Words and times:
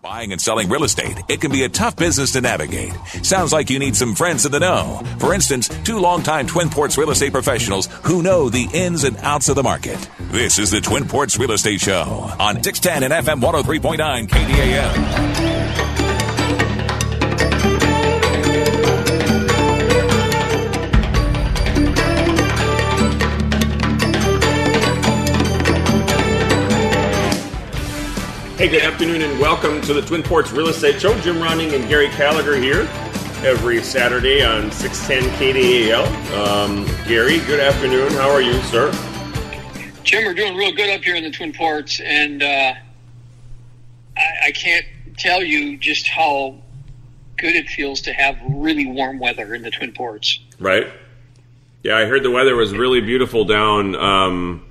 Buying 0.00 0.30
and 0.30 0.40
selling 0.40 0.68
real 0.68 0.84
estate, 0.84 1.18
it 1.28 1.40
can 1.40 1.50
be 1.50 1.64
a 1.64 1.68
tough 1.68 1.96
business 1.96 2.32
to 2.34 2.40
navigate. 2.40 2.92
Sounds 3.24 3.52
like 3.52 3.68
you 3.68 3.80
need 3.80 3.96
some 3.96 4.14
friends 4.14 4.46
in 4.46 4.52
the 4.52 4.60
know. 4.60 5.02
For 5.18 5.34
instance, 5.34 5.68
two 5.82 5.98
longtime 5.98 6.46
Twin 6.46 6.70
Ports 6.70 6.96
real 6.96 7.10
estate 7.10 7.32
professionals 7.32 7.86
who 8.04 8.22
know 8.22 8.48
the 8.48 8.68
ins 8.72 9.02
and 9.02 9.16
outs 9.18 9.48
of 9.48 9.56
the 9.56 9.64
market. 9.64 10.08
This 10.20 10.60
is 10.60 10.70
the 10.70 10.80
Twin 10.80 11.08
Ports 11.08 11.36
Real 11.36 11.50
Estate 11.50 11.80
Show 11.80 12.04
on 12.38 12.62
610 12.62 13.10
and 13.10 13.26
FM 13.26 13.40
103.9 13.42 14.28
KDAL. 14.28 15.57
Hey, 28.58 28.66
good 28.66 28.82
afternoon 28.82 29.22
and 29.22 29.38
welcome 29.38 29.80
to 29.82 29.94
the 29.94 30.02
Twin 30.02 30.24
Ports 30.24 30.50
Real 30.50 30.66
Estate 30.66 31.00
Show. 31.00 31.16
Jim 31.20 31.36
Ronning 31.36 31.76
and 31.76 31.88
Gary 31.88 32.08
Gallagher 32.08 32.56
here 32.56 32.88
every 33.44 33.80
Saturday 33.84 34.42
on 34.44 34.72
610 34.72 35.30
KDAL. 35.38 36.04
Um, 36.36 36.84
Gary, 37.06 37.38
good 37.46 37.60
afternoon. 37.60 38.10
How 38.14 38.28
are 38.28 38.40
you, 38.40 38.54
sir? 38.62 38.90
Jim, 40.02 40.24
we're 40.24 40.34
doing 40.34 40.56
real 40.56 40.72
good 40.72 40.90
up 40.90 41.04
here 41.04 41.14
in 41.14 41.22
the 41.22 41.30
Twin 41.30 41.52
Ports, 41.52 42.00
and 42.00 42.42
uh, 42.42 42.74
I, 44.16 44.22
I 44.46 44.50
can't 44.50 44.86
tell 45.16 45.40
you 45.40 45.76
just 45.76 46.08
how 46.08 46.56
good 47.36 47.54
it 47.54 47.68
feels 47.68 48.00
to 48.00 48.12
have 48.12 48.36
really 48.44 48.86
warm 48.86 49.20
weather 49.20 49.54
in 49.54 49.62
the 49.62 49.70
Twin 49.70 49.92
Ports. 49.92 50.40
Right. 50.58 50.88
Yeah, 51.84 51.96
I 51.96 52.06
heard 52.06 52.24
the 52.24 52.32
weather 52.32 52.56
was 52.56 52.74
really 52.74 53.02
beautiful 53.02 53.44
down 53.44 53.94
um, 53.94 54.66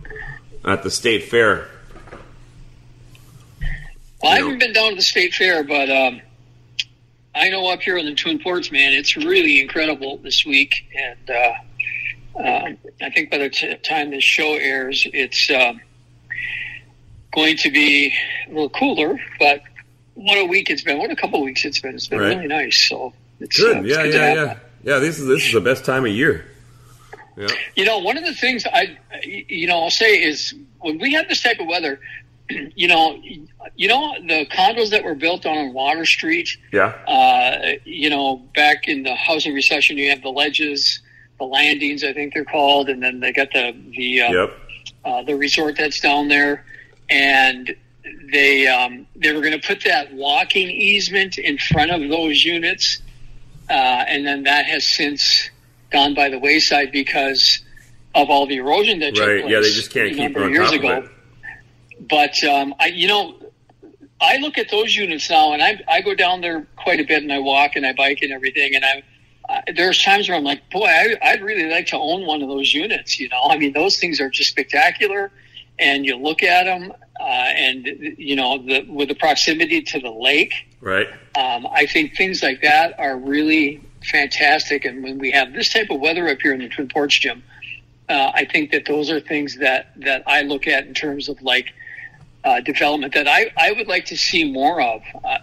at 0.66 0.84
the 0.84 0.92
state 0.92 1.30
fair. 1.30 1.70
Well, 4.22 4.32
I 4.32 4.38
haven't 4.38 4.60
been 4.60 4.74
down 4.74 4.92
to 4.92 4.96
the 4.96 5.02
state 5.02 5.34
fair, 5.34 5.64
but 5.64 5.90
um, 5.90 6.22
I 7.36 7.50
know 7.50 7.68
up 7.72 7.82
here 7.82 7.98
in 7.98 8.06
the 8.06 8.16
Twin 8.16 8.40
Ports, 8.40 8.72
man, 8.72 8.94
it's 8.94 9.16
really 9.16 9.62
incredible 9.62 10.18
this 10.18 10.46
week. 10.46 10.74
And 10.96 11.30
uh, 11.30 12.40
uh, 12.40 12.70
I 13.02 13.10
think 13.12 13.30
by 13.30 13.38
the 13.38 13.50
t- 13.50 13.76
time 13.78 14.12
this 14.12 14.24
show 14.24 14.54
airs, 14.56 15.08
it's 15.14 15.50
um, 15.52 15.80
going 17.34 17.58
to 17.58 17.70
be 17.72 18.14
a 18.48 18.50
little 18.50 18.70
cooler. 18.70 19.20
But 19.40 19.62
what 20.16 20.38
a 20.40 20.46
week 20.46 20.70
it's 20.72 20.82
been! 20.84 20.98
What 20.98 21.12
a 21.12 21.16
couple 21.16 21.40
of 21.40 21.46
weeks 21.46 21.64
it's 21.64 21.80
been! 21.80 21.94
It's 21.96 22.08
been 22.08 22.20
Right. 22.20 22.36
really 22.36 22.48
nice. 22.48 22.90
So 22.90 23.14
it's 23.40 23.60
Good. 23.60 23.78
uh, 23.78 23.82
it's 23.82 23.90
yeah, 23.96 24.04
good 24.04 24.14
yeah, 24.16 24.34
yeah. 24.34 24.58
Yeah, 24.84 25.00
this 25.00 25.20
is 25.20 25.28
this 25.28 25.46
is 25.46 25.54
the 25.54 25.62
best 25.62 25.86
time 25.86 26.06
of 26.06 26.12
year. 26.12 26.46
Yeah. 27.36 27.48
You 27.76 27.86
know, 27.86 28.00
one 28.00 28.18
of 28.18 28.26
the 28.26 28.34
things 28.34 28.66
I, 28.66 28.98
you 29.24 29.68
know, 29.68 29.84
I'll 29.84 29.92
say 29.92 30.24
is 30.24 30.56
when 30.80 30.98
we 30.98 31.14
have 31.14 31.30
this 31.30 31.44
type 31.44 31.60
of 31.60 31.68
weather, 31.68 32.00
you 32.76 32.88
know, 32.88 33.22
you 33.76 33.88
know 33.88 34.16
the 34.22 34.46
condos 34.48 34.90
that 34.92 35.04
were 35.04 35.16
built 35.16 35.46
on 35.46 35.74
Water 35.74 36.06
Street. 36.06 36.50
Yeah. 36.72 36.88
Uh, 37.08 37.74
you 37.86 38.10
know, 38.10 38.38
back 38.56 38.88
in 38.88 39.04
the 39.04 39.16
housing 39.16 39.54
recession, 39.54 39.98
you 39.98 40.10
have 40.10 40.22
the 40.22 40.30
ledges, 40.30 41.02
the 41.40 41.46
landings, 41.46 42.04
I 42.04 42.14
think 42.14 42.34
they're 42.34 42.46
called, 42.46 42.90
and 42.90 43.02
then 43.02 43.20
they 43.20 43.32
got 43.34 43.52
the 43.54 43.76
the 43.98 44.22
uh, 44.22 44.32
Yep. 44.32 44.60
uh, 45.06 45.24
the 45.24 45.36
resort 45.36 45.76
that's 45.78 46.00
down 46.00 46.28
there, 46.28 46.66
and 47.10 47.76
they 48.32 48.68
um, 48.68 49.08
they 49.16 49.34
were 49.34 49.42
going 49.42 49.60
to 49.60 49.66
put 49.68 49.84
that 49.86 50.14
walking 50.14 50.70
easement 50.70 51.38
in 51.38 51.58
front 51.58 51.92
of 51.92 52.08
those 52.10 52.44
units, 52.46 53.02
uh, 53.70 53.74
and 53.74 54.26
then 54.26 54.44
that 54.44 54.66
has 54.66 54.86
since 54.88 55.50
gone 55.92 56.14
by 56.14 56.30
the 56.30 56.40
wayside 56.40 56.92
because 56.92 57.60
of 58.16 58.30
all 58.30 58.46
the 58.48 58.58
erosion 58.58 59.00
that 59.00 59.16
took 59.16 59.26
place 59.26 59.44
Yeah, 59.48 59.60
they 59.60 59.72
just 59.72 59.92
can't 59.92 60.14
keep 60.16 60.36
years 60.36 60.72
ago. 60.72 60.98
it. 60.98 61.12
But 62.00 62.44
um, 62.44 62.74
I, 62.80 62.88
you 62.88 63.08
know, 63.08 63.36
I 64.22 64.38
look 64.38 64.58
at 64.58 64.70
those 64.70 64.96
units 64.96 65.30
now, 65.30 65.54
and 65.54 65.62
I 65.62 65.82
I 65.88 66.02
go 66.02 66.14
down 66.16 66.42
there 66.42 66.68
quite 66.76 67.00
a 67.00 67.04
bit, 67.04 67.24
and 67.24 67.32
I 67.32 67.40
walk 67.40 67.76
and 67.76 67.86
I 67.86 67.94
bike 67.94 68.20
and 68.22 68.32
everything, 68.32 68.76
and 68.76 68.86
I. 68.86 69.04
Uh, 69.50 69.62
there's 69.78 70.04
times 70.04 70.28
where 70.28 70.38
I'm 70.38 70.44
like, 70.44 70.70
boy, 70.72 70.84
I, 70.88 71.16
I'd 71.22 71.42
really 71.42 71.70
like 71.70 71.88
to 71.88 71.98
own 71.98 72.26
one 72.26 72.42
of 72.42 72.50
those 72.50 72.74
units. 72.74 73.18
You 73.18 73.30
know, 73.30 73.44
I 73.50 73.58
mean, 73.58 73.72
those 73.72 73.98
things 73.98 74.20
are 74.20 74.30
just 74.30 74.50
spectacular, 74.50 75.32
and 75.80 76.06
you 76.06 76.18
look 76.18 76.44
at 76.44 76.66
them, 76.66 76.92
uh, 77.18 77.24
and 77.24 77.88
you 78.18 78.36
know, 78.36 78.58
the, 78.58 78.86
with 78.90 79.08
the 79.08 79.16
proximity 79.16 79.82
to 79.84 80.02
the 80.02 80.12
lake, 80.12 80.54
Right. 80.82 81.08
um, 81.38 81.66
I 81.72 81.86
think 81.86 82.18
things 82.18 82.44
like 82.44 82.62
that 82.62 83.00
are 83.00 83.18
really 83.18 83.82
fantastic. 84.12 84.84
And 84.84 85.02
when 85.02 85.18
we 85.18 85.32
have 85.32 85.54
this 85.54 85.72
type 85.72 85.90
of 85.92 86.02
weather 86.02 86.28
up 86.28 86.42
here 86.42 86.52
in 86.52 86.60
the 86.60 86.68
Twin 86.68 86.90
Ports, 86.90 87.18
Jim, 87.18 87.42
uh, 88.10 88.32
I 88.34 88.44
think 88.44 88.72
that 88.72 88.86
those 88.86 89.10
are 89.10 89.22
things 89.22 89.58
that, 89.60 89.94
that 90.02 90.24
I 90.28 90.42
look 90.42 90.68
at 90.68 90.88
in 90.88 90.94
terms 90.94 91.30
of 91.30 91.42
like 91.42 91.74
uh, 92.48 92.62
development 92.62 93.14
that 93.14 93.28
I, 93.28 93.52
I 93.58 93.74
would 93.74 93.88
like 93.88 94.06
to 94.06 94.18
see 94.18 94.50
more 94.50 94.82
of. 94.82 95.02
Uh, 95.24 95.40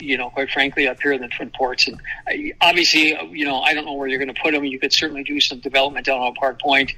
you 0.00 0.16
know, 0.16 0.30
quite 0.30 0.48
frankly, 0.50 0.86
up 0.86 1.00
here 1.00 1.12
in 1.12 1.20
the 1.20 1.28
Twin 1.28 1.50
Ports, 1.50 1.88
and 1.88 2.00
I, 2.26 2.52
obviously, 2.60 3.14
uh, 3.14 3.24
you 3.24 3.44
know, 3.44 3.60
I 3.60 3.74
don't 3.74 3.84
know 3.84 3.92
where 3.92 4.08
you're 4.08 4.18
going 4.18 4.34
to 4.34 4.40
put 4.40 4.52
them. 4.52 4.64
You 4.64 4.78
could 4.78 4.92
certainly 4.92 5.24
do 5.24 5.40
some 5.40 5.58
development 5.60 6.06
down 6.06 6.20
on 6.20 6.34
Park 6.34 6.60
Point, 6.60 6.94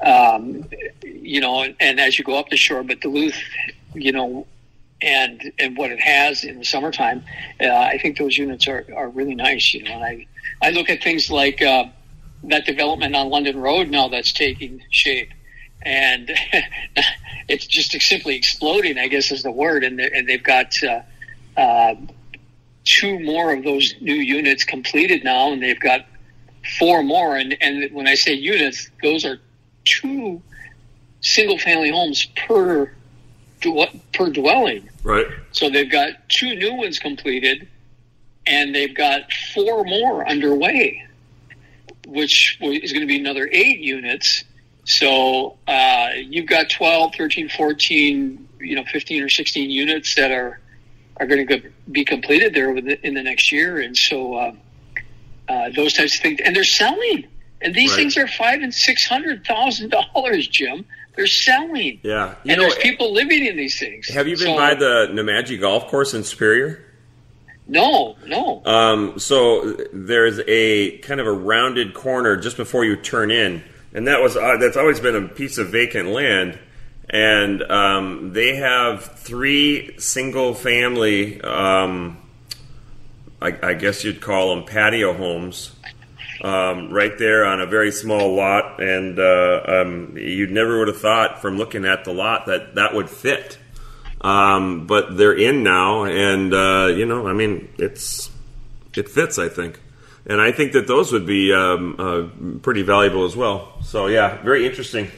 um, 0.00 0.64
you 1.04 1.40
know, 1.40 1.62
and 1.78 2.00
as 2.00 2.18
you 2.18 2.24
go 2.24 2.36
up 2.38 2.48
the 2.48 2.56
shore, 2.56 2.82
but 2.82 3.00
Duluth, 3.00 3.40
you 3.94 4.10
know, 4.10 4.46
and 5.00 5.52
and 5.60 5.76
what 5.76 5.92
it 5.92 6.00
has 6.00 6.42
in 6.42 6.58
the 6.58 6.64
summertime, 6.64 7.22
uh, 7.60 7.68
I 7.68 7.98
think 7.98 8.18
those 8.18 8.36
units 8.36 8.66
are, 8.66 8.84
are 8.96 9.10
really 9.10 9.36
nice. 9.36 9.74
You 9.74 9.84
know, 9.84 9.92
and 9.92 10.04
I 10.04 10.26
I 10.60 10.70
look 10.70 10.90
at 10.90 11.04
things 11.04 11.30
like 11.30 11.62
uh, 11.62 11.84
that 12.44 12.66
development 12.66 13.14
on 13.14 13.28
London 13.28 13.60
Road 13.60 13.90
now 13.90 14.08
that's 14.08 14.32
taking 14.32 14.82
shape, 14.90 15.30
and 15.82 16.30
it's 17.48 17.66
just 17.66 17.92
simply 18.00 18.36
exploding. 18.36 18.98
I 18.98 19.08
guess 19.08 19.30
is 19.30 19.42
the 19.42 19.50
word, 19.50 19.84
and 19.84 20.00
and 20.00 20.28
they've 20.28 20.42
got. 20.42 20.72
Uh, 20.82 21.02
uh, 21.56 21.94
two 22.88 23.20
more 23.20 23.52
of 23.52 23.62
those 23.64 23.94
new 24.00 24.14
units 24.14 24.64
completed 24.64 25.22
now, 25.22 25.52
and 25.52 25.62
they've 25.62 25.78
got 25.78 26.06
four 26.78 27.02
more. 27.02 27.36
And, 27.36 27.56
and 27.60 27.92
when 27.92 28.08
I 28.08 28.14
say 28.14 28.32
units, 28.32 28.90
those 29.02 29.24
are 29.24 29.38
two 29.84 30.42
single 31.20 31.58
family 31.58 31.90
homes 31.90 32.24
per 32.24 32.92
per 34.14 34.30
dwelling. 34.30 34.88
Right. 35.02 35.26
So 35.50 35.68
they've 35.68 35.90
got 35.90 36.28
two 36.28 36.54
new 36.54 36.74
ones 36.74 36.98
completed, 37.00 37.66
and 38.46 38.74
they've 38.74 38.94
got 38.94 39.32
four 39.52 39.84
more 39.84 40.26
underway, 40.28 41.04
which 42.06 42.56
is 42.60 42.92
going 42.92 43.00
to 43.00 43.06
be 43.06 43.18
another 43.18 43.48
eight 43.50 43.80
units. 43.80 44.44
So 44.88 45.58
uh, 45.68 46.08
you've 46.16 46.46
got 46.46 46.70
12, 46.70 47.14
13, 47.14 47.50
14, 47.50 48.48
you 48.60 48.74
know, 48.74 48.84
15 48.90 49.22
or 49.22 49.28
16 49.28 49.68
units 49.70 50.14
that 50.14 50.30
are 50.32 50.58
are 51.20 51.26
going 51.26 51.46
to 51.48 51.60
be 51.90 52.04
completed 52.04 52.54
there 52.54 52.74
in 52.76 53.14
the 53.14 53.22
next 53.22 53.50
year. 53.52 53.80
And 53.80 53.94
so 53.96 54.34
uh, 54.34 54.52
uh, 55.48 55.68
those 55.74 55.92
types 55.92 56.14
of 56.16 56.22
things, 56.22 56.40
and 56.42 56.54
they're 56.56 56.62
selling. 56.64 57.26
And 57.60 57.74
these 57.74 57.90
Right. 57.90 57.96
things 57.96 58.16
are 58.16 58.28
five 58.28 58.62
and 58.62 58.72
six 58.72 59.04
hundred 59.04 59.44
thousand 59.44 59.90
dollars, 59.90 60.46
Jim. 60.48 60.86
They're 61.16 61.26
selling, 61.26 61.98
Yeah. 62.04 62.36
You 62.44 62.52
and 62.52 62.60
know, 62.62 62.68
there's 62.68 62.76
people 62.76 63.12
living 63.12 63.44
in 63.44 63.56
these 63.56 63.78
things. 63.78 64.08
have 64.08 64.26
you 64.28 64.36
been 64.36 64.46
So- 64.46 64.56
by 64.56 64.74
the 64.74 65.08
Nemadji 65.12 65.60
Golf 65.60 65.88
Course 65.88 66.14
in 66.14 66.22
Superior? 66.24 66.84
No, 67.66 68.16
no. 68.24 68.62
Um, 68.64 69.18
so 69.18 69.72
there's 69.92 70.40
a 70.46 70.96
kind 70.98 71.20
of 71.20 71.26
a 71.26 71.32
rounded 71.32 71.92
corner 71.92 72.36
just 72.36 72.56
before 72.56 72.84
you 72.86 72.94
turn 72.96 73.30
in, 73.32 73.62
and 73.98 74.06
that 74.06 74.22
was 74.22 74.36
uh, 74.36 74.56
that's 74.58 74.76
always 74.76 75.00
been 75.00 75.16
a 75.16 75.26
piece 75.26 75.58
of 75.58 75.70
vacant 75.70 76.08
land, 76.10 76.56
and 77.10 77.64
um, 77.64 78.32
they 78.32 78.54
have 78.54 79.04
three 79.04 79.98
single 79.98 80.54
family, 80.54 81.40
um, 81.40 82.16
I, 83.42 83.58
I 83.60 83.74
guess 83.74 84.04
you'd 84.04 84.20
call 84.20 84.54
them 84.54 84.66
patio 84.66 85.14
homes, 85.14 85.74
um, 86.44 86.92
right 86.92 87.18
there 87.18 87.44
on 87.44 87.60
a 87.60 87.66
very 87.66 87.90
small 87.90 88.36
lot, 88.36 88.80
and 88.80 89.18
uh, 89.18 89.62
um, 89.66 90.16
you 90.16 90.46
never 90.46 90.78
would 90.78 90.86
have 90.86 91.00
thought 91.00 91.42
from 91.42 91.58
looking 91.58 91.84
at 91.84 92.04
the 92.04 92.12
lot 92.12 92.46
that 92.46 92.76
that 92.76 92.94
would 92.94 93.10
fit. 93.10 93.58
Um, 94.20 94.86
but 94.86 95.16
they're 95.16 95.36
in 95.36 95.64
now, 95.64 96.04
and 96.04 96.54
uh, 96.54 96.92
you 96.94 97.04
know, 97.04 97.26
I 97.26 97.32
mean, 97.32 97.68
it's 97.78 98.30
it 98.94 99.08
fits, 99.08 99.40
I 99.40 99.48
think, 99.48 99.80
and 100.28 100.40
I 100.40 100.52
think 100.52 100.72
that 100.72 100.86
those 100.86 101.10
would 101.12 101.26
be 101.26 101.52
um, 101.52 101.96
uh, 101.98 102.58
pretty 102.60 102.82
valuable 102.82 103.24
as 103.24 103.34
well. 103.34 103.72
So 103.82 104.06
yeah, 104.06 104.42
very 104.42 104.66
interesting. 104.66 105.10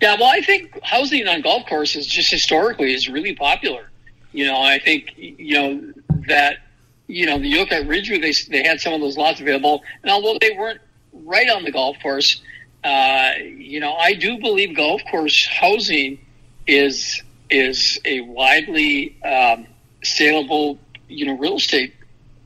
Yeah, 0.00 0.16
well, 0.18 0.30
I 0.30 0.40
think 0.40 0.78
housing 0.82 1.26
on 1.26 1.40
golf 1.40 1.66
courses 1.66 2.06
just 2.06 2.30
historically 2.30 2.92
is 2.94 3.08
really 3.08 3.34
popular. 3.34 3.90
You 4.32 4.46
know, 4.46 4.60
I 4.60 4.78
think 4.78 5.12
you 5.16 5.54
know 5.54 5.92
that 6.28 6.58
you 7.06 7.26
know 7.26 7.36
you 7.36 7.58
look 7.58 7.70
Ridgeview, 7.70 8.20
they 8.20 8.32
they 8.50 8.66
had 8.66 8.80
some 8.80 8.92
of 8.92 9.00
those 9.00 9.16
lots 9.16 9.40
available, 9.40 9.82
and 10.02 10.10
although 10.10 10.38
they 10.40 10.52
weren't 10.56 10.80
right 11.12 11.48
on 11.48 11.64
the 11.64 11.72
golf 11.72 11.96
course, 12.02 12.42
uh, 12.82 13.32
you 13.56 13.80
know, 13.80 13.94
I 13.94 14.14
do 14.14 14.38
believe 14.38 14.76
golf 14.76 15.02
course 15.10 15.46
housing 15.46 16.18
is 16.66 17.22
is 17.50 18.00
a 18.04 18.20
widely 18.20 19.16
um, 19.22 19.66
saleable 20.02 20.78
you 21.08 21.26
know 21.26 21.36
real 21.38 21.56
estate 21.56 21.94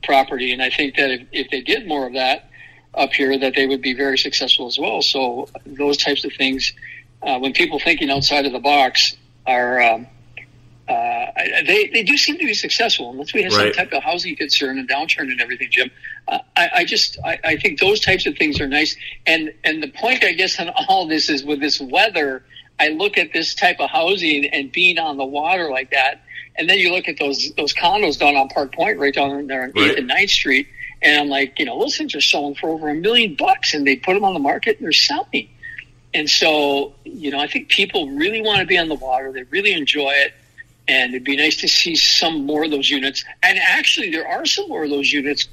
property, 0.03 0.51
and 0.53 0.61
I 0.61 0.69
think 0.69 0.95
that 0.95 1.11
if, 1.11 1.27
if 1.31 1.49
they 1.51 1.61
did 1.61 1.87
more 1.87 2.07
of 2.07 2.13
that 2.13 2.49
up 2.93 3.11
here, 3.13 3.37
that 3.37 3.55
they 3.55 3.67
would 3.67 3.81
be 3.81 3.93
very 3.93 4.17
successful 4.17 4.67
as 4.67 4.77
well. 4.79 5.01
So 5.01 5.47
those 5.65 5.97
types 5.97 6.25
of 6.25 6.33
things, 6.33 6.73
uh, 7.21 7.37
when 7.39 7.53
people 7.53 7.79
thinking 7.79 8.09
outside 8.09 8.45
of 8.45 8.51
the 8.51 8.59
box 8.59 9.15
are 9.45 9.81
um, 9.81 10.07
uh, 10.87 11.25
they 11.67 11.87
they 11.93 12.01
do 12.03 12.17
seem 12.17 12.37
to 12.39 12.45
be 12.45 12.53
successful 12.53 13.11
unless 13.11 13.31
we 13.33 13.43
have 13.43 13.53
Right. 13.53 13.75
some 13.75 13.85
type 13.85 13.93
of 13.93 14.01
housing 14.03 14.35
concern 14.35 14.79
and 14.79 14.89
downturn 14.89 15.31
and 15.31 15.39
everything, 15.39 15.67
Jim. 15.69 15.91
Uh, 16.27 16.39
I, 16.55 16.69
I 16.77 16.85
just 16.85 17.19
I, 17.23 17.39
I 17.43 17.55
think 17.57 17.79
those 17.79 17.99
types 17.99 18.25
of 18.25 18.35
things 18.37 18.59
are 18.59 18.67
nice. 18.67 18.95
And 19.27 19.53
and 19.63 19.83
the 19.83 19.89
point 19.89 20.23
I 20.23 20.31
guess 20.31 20.59
on 20.59 20.69
all 20.87 21.07
this 21.07 21.29
is 21.29 21.43
with 21.43 21.59
this 21.59 21.79
weather, 21.79 22.43
I 22.79 22.89
look 22.89 23.17
at 23.17 23.33
this 23.33 23.53
type 23.55 23.79
of 23.79 23.89
housing 23.89 24.45
and 24.45 24.71
being 24.71 24.97
on 24.97 25.17
the 25.17 25.25
water 25.25 25.69
like 25.69 25.91
that, 25.91 26.21
and 26.57 26.69
then 26.69 26.77
you 26.79 26.93
look 26.93 27.07
at 27.07 27.17
those 27.19 27.51
those 27.55 27.73
condos 27.73 28.17
down 28.19 28.35
on 28.35 28.47
Park 28.49 28.73
Point, 28.73 28.99
right 28.99 29.13
down 29.13 29.47
there 29.47 29.63
on 29.63 29.71
Right. 29.71 29.91
Eighth 29.91 29.97
and 29.97 30.09
9th 30.09 30.29
Street, 30.29 30.67
and 31.01 31.21
I'm 31.21 31.29
like, 31.29 31.59
you 31.59 31.65
know, 31.65 31.79
those 31.79 31.97
things 31.97 32.15
are 32.15 32.21
selling 32.21 32.55
for 32.55 32.69
over 32.69 32.89
a 32.89 32.95
million 32.95 33.35
bucks, 33.35 33.73
and 33.73 33.85
they 33.85 33.95
put 33.95 34.13
them 34.13 34.23
on 34.23 34.33
the 34.33 34.39
market 34.39 34.77
and 34.77 34.85
they're 34.85 34.91
selling. 34.91 35.49
And 36.13 36.29
so, 36.29 36.93
you 37.03 37.31
know, 37.31 37.39
I 37.39 37.47
think 37.47 37.69
people 37.69 38.09
really 38.09 38.41
want 38.41 38.59
to 38.61 38.65
be 38.65 38.77
on 38.77 38.89
the 38.89 38.95
water. 38.95 39.31
They 39.31 39.43
really 39.43 39.73
enjoy 39.73 40.09
it. 40.09 40.33
And 40.87 41.13
it'd 41.13 41.23
be 41.23 41.37
nice 41.37 41.57
to 41.57 41.67
see 41.67 41.95
some 41.95 42.47
more 42.47 42.63
of 42.63 42.71
those 42.71 42.89
units. 42.89 43.23
And 43.43 43.59
actually, 43.59 44.09
there 44.09 44.27
are 44.27 44.43
some 44.45 44.67
more 44.69 44.85
of 44.85 44.89
those 44.89 45.11
units 45.11 45.47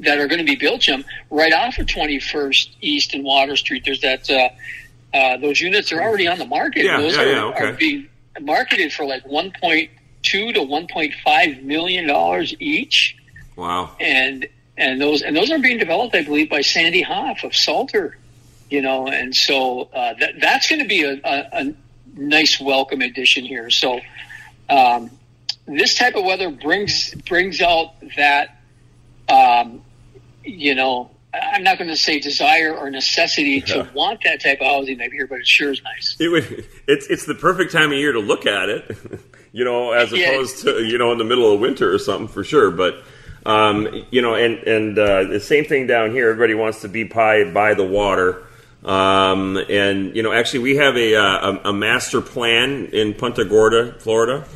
that 0.00 0.18
are 0.18 0.26
going 0.26 0.40
to 0.40 0.44
be 0.44 0.56
built, 0.56 0.80
Jim, 0.80 1.04
right 1.30 1.52
off 1.52 1.78
of 1.78 1.86
21st 1.86 2.70
East 2.80 3.14
and 3.14 3.22
Water 3.22 3.54
Street. 3.54 3.84
There's 3.84 4.00
that, 4.00 4.28
uh, 4.28 4.48
uh, 5.14 5.36
those 5.38 5.60
units 5.60 5.92
are 5.92 6.02
already 6.02 6.26
on 6.26 6.38
the 6.38 6.46
market. 6.46 6.84
Yeah, 6.84 7.00
those 7.00 7.16
yeah, 7.16 7.22
are, 7.22 7.26
yeah, 7.26 7.44
okay. 7.44 7.64
are 7.68 7.72
being 7.72 8.08
marketed 8.40 8.92
for 8.92 9.04
like 9.06 9.24
1.2 9.24 9.88
to 10.22 10.42
1.5 10.52 11.62
million 11.62 12.06
dollars 12.08 12.54
each 12.58 13.16
Wow. 13.56 13.94
and 14.00 14.46
and 14.76 15.00
those 15.00 15.22
and 15.22 15.36
those 15.36 15.50
are 15.50 15.58
being 15.58 15.78
developed, 15.78 16.14
I 16.16 16.22
believe, 16.22 16.50
by 16.50 16.60
Sandy 16.60 17.02
Hoff 17.02 17.44
of 17.44 17.54
Salter. 17.54 18.18
You 18.70 18.82
know, 18.82 19.06
and 19.06 19.34
so 19.36 19.82
uh, 19.94 20.14
that 20.18 20.40
that's 20.40 20.68
going 20.68 20.80
to 20.82 20.88
be 20.88 21.04
a, 21.04 21.20
a, 21.24 21.48
a 21.52 21.74
nice 22.16 22.58
welcome 22.60 23.02
addition 23.02 23.44
here. 23.44 23.70
So 23.70 24.00
um, 24.68 25.10
this 25.66 25.94
type 25.96 26.16
of 26.16 26.24
weather 26.24 26.50
brings 26.50 27.14
brings 27.26 27.60
out 27.60 27.92
that 28.16 28.58
um, 29.28 29.82
you 30.42 30.74
know 30.74 31.10
I'm 31.54 31.62
not 31.62 31.78
going 31.78 31.90
to 31.90 31.96
say 31.96 32.18
desire 32.20 32.74
or 32.76 32.90
necessity 32.90 33.60
to 33.62 33.88
want 33.94 34.20
that 34.24 34.42
type 34.42 34.60
of 34.60 34.66
housing 34.66 35.00
up 35.00 35.10
here, 35.10 35.26
but 35.26 35.38
it 35.40 35.46
sure 35.46 35.72
is 35.72 35.82
nice. 35.82 36.16
It 36.18 36.28
would, 36.28 36.66
it's 36.86 37.06
it's 37.08 37.26
the 37.26 37.34
perfect 37.34 37.72
time 37.72 37.92
of 37.92 37.98
year 37.98 38.12
to 38.12 38.20
look 38.20 38.46
at 38.46 38.68
it, 38.68 38.96
you 39.52 39.64
know, 39.64 39.92
as 39.92 40.12
Yeah. 40.12 40.30
opposed 40.30 40.62
to 40.62 40.84
you 40.84 40.98
know 40.98 41.12
in 41.12 41.18
the 41.18 41.24
middle 41.24 41.52
of 41.52 41.60
winter 41.60 41.92
or 41.92 41.98
something 41.98 42.28
for 42.28 42.44
sure. 42.44 42.70
But 42.70 43.02
um, 43.46 44.04
you 44.10 44.22
know, 44.22 44.34
and 44.34 44.58
and 44.60 44.98
uh, 44.98 45.24
the 45.24 45.40
same 45.40 45.64
thing 45.64 45.86
down 45.86 46.12
here. 46.12 46.30
Everybody 46.30 46.54
wants 46.54 46.80
to 46.82 46.88
be 46.88 47.04
by 47.04 47.44
by 47.44 47.74
the 47.74 47.84
water, 47.84 48.42
um, 48.84 49.56
and 49.68 50.14
you 50.16 50.22
know, 50.22 50.32
actually, 50.32 50.60
we 50.60 50.76
have 50.76 50.96
a 50.96 51.14
uh, 51.16 51.52
a, 51.64 51.68
a 51.70 51.72
master 51.72 52.20
plan 52.20 52.86
in 52.86 53.12
Punta 53.14 53.44
Gorda, 53.44 53.92
Florida. 53.98 54.46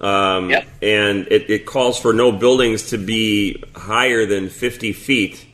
Um, 0.00 0.50
Yep. 0.50 0.66
And 0.82 1.26
it, 1.30 1.48
it 1.48 1.64
calls 1.64 1.98
for 1.98 2.12
no 2.12 2.30
buildings 2.30 2.90
to 2.90 2.98
be 2.98 3.64
higher 3.74 4.26
than 4.26 4.50
50 4.50 4.92
feet 4.92 5.45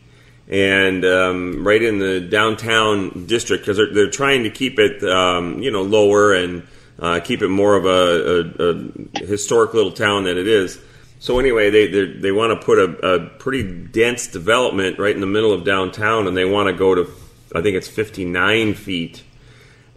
and 0.48 1.04
um, 1.04 1.66
right 1.66 1.82
in 1.82 1.98
the 1.98 2.20
downtown 2.20 3.26
district 3.26 3.62
because 3.62 3.76
they're, 3.76 3.92
they're 3.92 4.10
trying 4.10 4.44
to 4.44 4.50
keep 4.50 4.78
it 4.78 5.02
um, 5.04 5.62
you 5.62 5.70
know 5.70 5.82
lower 5.82 6.34
and 6.34 6.66
uh, 6.98 7.20
keep 7.20 7.42
it 7.42 7.48
more 7.48 7.74
of 7.74 7.84
a, 7.84 8.52
a, 8.58 9.22
a 9.22 9.26
historic 9.26 9.74
little 9.74 9.92
town 9.92 10.24
than 10.24 10.38
it 10.38 10.46
is. 10.46 10.80
So 11.18 11.38
anyway, 11.38 11.70
they 11.70 11.86
they, 12.18 12.32
want 12.32 12.58
to 12.58 12.64
put 12.64 12.78
a, 12.78 13.14
a 13.14 13.26
pretty 13.38 13.62
dense 13.62 14.26
development 14.26 14.98
right 14.98 15.14
in 15.14 15.20
the 15.20 15.26
middle 15.26 15.52
of 15.52 15.64
downtown, 15.64 16.26
and 16.26 16.36
they 16.36 16.44
want 16.44 16.68
to 16.68 16.72
go 16.72 16.94
to 16.96 17.08
I 17.54 17.62
think 17.62 17.76
it's 17.76 17.88
59 17.88 18.74
feet. 18.74 19.22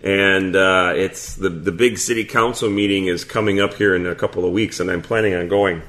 And 0.03 0.55
uh, 0.55 0.93
it's 0.95 1.35
the 1.35 1.49
the 1.49 1.71
big 1.71 1.97
city 1.97 2.25
council 2.25 2.69
meeting 2.69 3.07
is 3.07 3.23
coming 3.23 3.59
up 3.59 3.73
here 3.73 3.95
in 3.95 4.05
a 4.05 4.13
couple 4.13 4.45
of 4.45 4.51
weeks, 4.51 4.79
and 4.79 4.91
I'm 4.91 5.01
planning 5.01 5.33
on 5.33 5.47
going. 5.47 5.81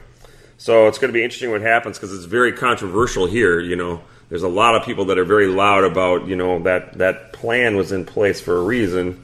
So 0.56 0.87
it's 0.87 0.99
going 0.99 1.11
to 1.11 1.12
be 1.12 1.23
interesting 1.23 1.50
what 1.50 1.61
happens 1.61 1.99
because 1.99 2.14
it's 2.14 2.25
very 2.25 2.52
controversial 2.52 3.26
here. 3.26 3.61
You 3.61 3.76
know, 3.76 4.02
there's 4.28 4.43
a 4.43 4.49
lot 4.49 4.75
of 4.75 4.84
people 4.84 5.06
that 5.06 5.19
are 5.19 5.25
very 5.25 5.46
loud 5.46 5.84
about 5.84 6.26
you 6.26 6.37
know 6.37 6.62
that 6.62 6.99
that 6.99 7.32
plan 7.32 7.76
was 7.76 7.93
in 7.93 8.05
place 8.05 8.40
for 8.40 8.56
a 8.56 8.62
reason. 8.62 9.23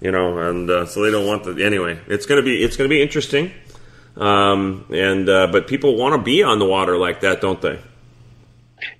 You 0.00 0.10
know, 0.10 0.38
and 0.38 0.70
uh, 0.70 0.86
so 0.86 1.02
they 1.02 1.10
don't 1.10 1.26
want 1.26 1.44
the 1.44 1.62
anyway. 1.62 2.00
It's 2.06 2.24
going 2.24 2.40
to 2.40 2.44
be 2.44 2.62
it's 2.62 2.76
going 2.76 2.88
to 2.88 2.94
be 2.94 3.02
interesting. 3.02 3.52
Um, 4.16 4.86
and 4.92 5.28
uh, 5.28 5.48
but 5.48 5.68
people 5.68 5.96
want 5.96 6.14
to 6.14 6.22
be 6.22 6.42
on 6.42 6.58
the 6.58 6.66
water 6.66 6.96
like 6.96 7.20
that, 7.20 7.40
don't 7.40 7.60
they? 7.60 7.78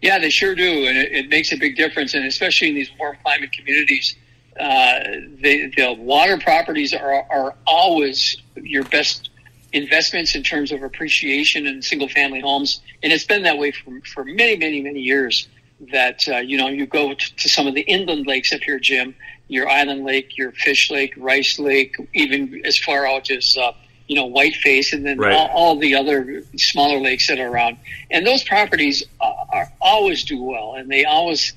Yeah, 0.03 0.19
they 0.19 0.31
sure 0.31 0.55
do, 0.55 0.87
and 0.87 0.99
it, 0.99 1.13
it 1.13 1.29
makes 1.31 1.53
a 1.53 1.57
big 1.57 1.77
difference, 1.77 2.15
and 2.15 2.27
especially 2.27 2.69
in 2.69 2.75
these 2.75 2.91
warm 2.99 3.17
climate 3.23 3.51
communities, 3.53 4.15
uh, 4.59 5.01
the, 5.41 5.73
the 5.77 5.95
water 5.99 6.39
properties 6.39 6.93
are 6.93 7.25
are 7.31 7.55
always 7.67 8.37
your 8.57 8.85
best 8.85 9.30
investments 9.73 10.35
in 10.35 10.43
terms 10.43 10.73
of 10.73 10.83
appreciation 10.83 11.67
in 11.67 11.83
single 11.83 12.09
family 12.09 12.41
homes, 12.41 12.81
and 13.03 13.13
it's 13.13 13.25
been 13.25 13.43
that 13.45 13.59
way 13.59 13.71
for 13.73 14.01
for 14.13 14.25
many, 14.25 14.57
many, 14.57 14.81
many 14.81 15.01
years. 15.01 15.49
That 15.93 16.29
uh, 16.29 16.37
you 16.39 16.59
know, 16.59 16.69
you 16.69 16.85
go 16.87 17.15
t- 17.15 17.33
to 17.39 17.49
some 17.49 17.67
of 17.67 17.75
the 17.75 17.81
inland 17.83 18.27
lakes 18.27 18.53
up 18.53 18.61
here, 18.61 18.79
Jim, 18.79 19.15
your 19.49 19.67
Island 19.69 20.05
Lake, 20.05 20.37
your 20.37 20.53
Fish 20.53 20.91
Lake, 20.91 21.15
Rice 21.17 21.59
Lake, 21.59 21.97
even 22.13 22.61
as 22.67 22.77
far 22.79 23.07
out 23.07 23.31
as 23.31 23.57
uh, 23.57 23.73
you 24.07 24.15
know 24.17 24.27
Whiteface, 24.29 24.93
and 24.93 25.07
then 25.07 25.17
Right. 25.19 25.33
all, 25.33 25.49
all 25.49 25.77
the 25.79 25.95
other 25.95 26.43
smaller 26.57 26.99
lakes 27.01 27.29
that 27.29 27.39
are 27.39 27.49
around. 27.49 27.79
And 28.11 28.27
those 28.27 28.43
properties 28.45 29.03
uh, 29.23 29.33
are 29.49 29.73
always 29.81 30.25
do 30.25 30.43
well, 30.43 30.75
and 30.75 30.91
they 30.91 31.07
always 31.07 31.55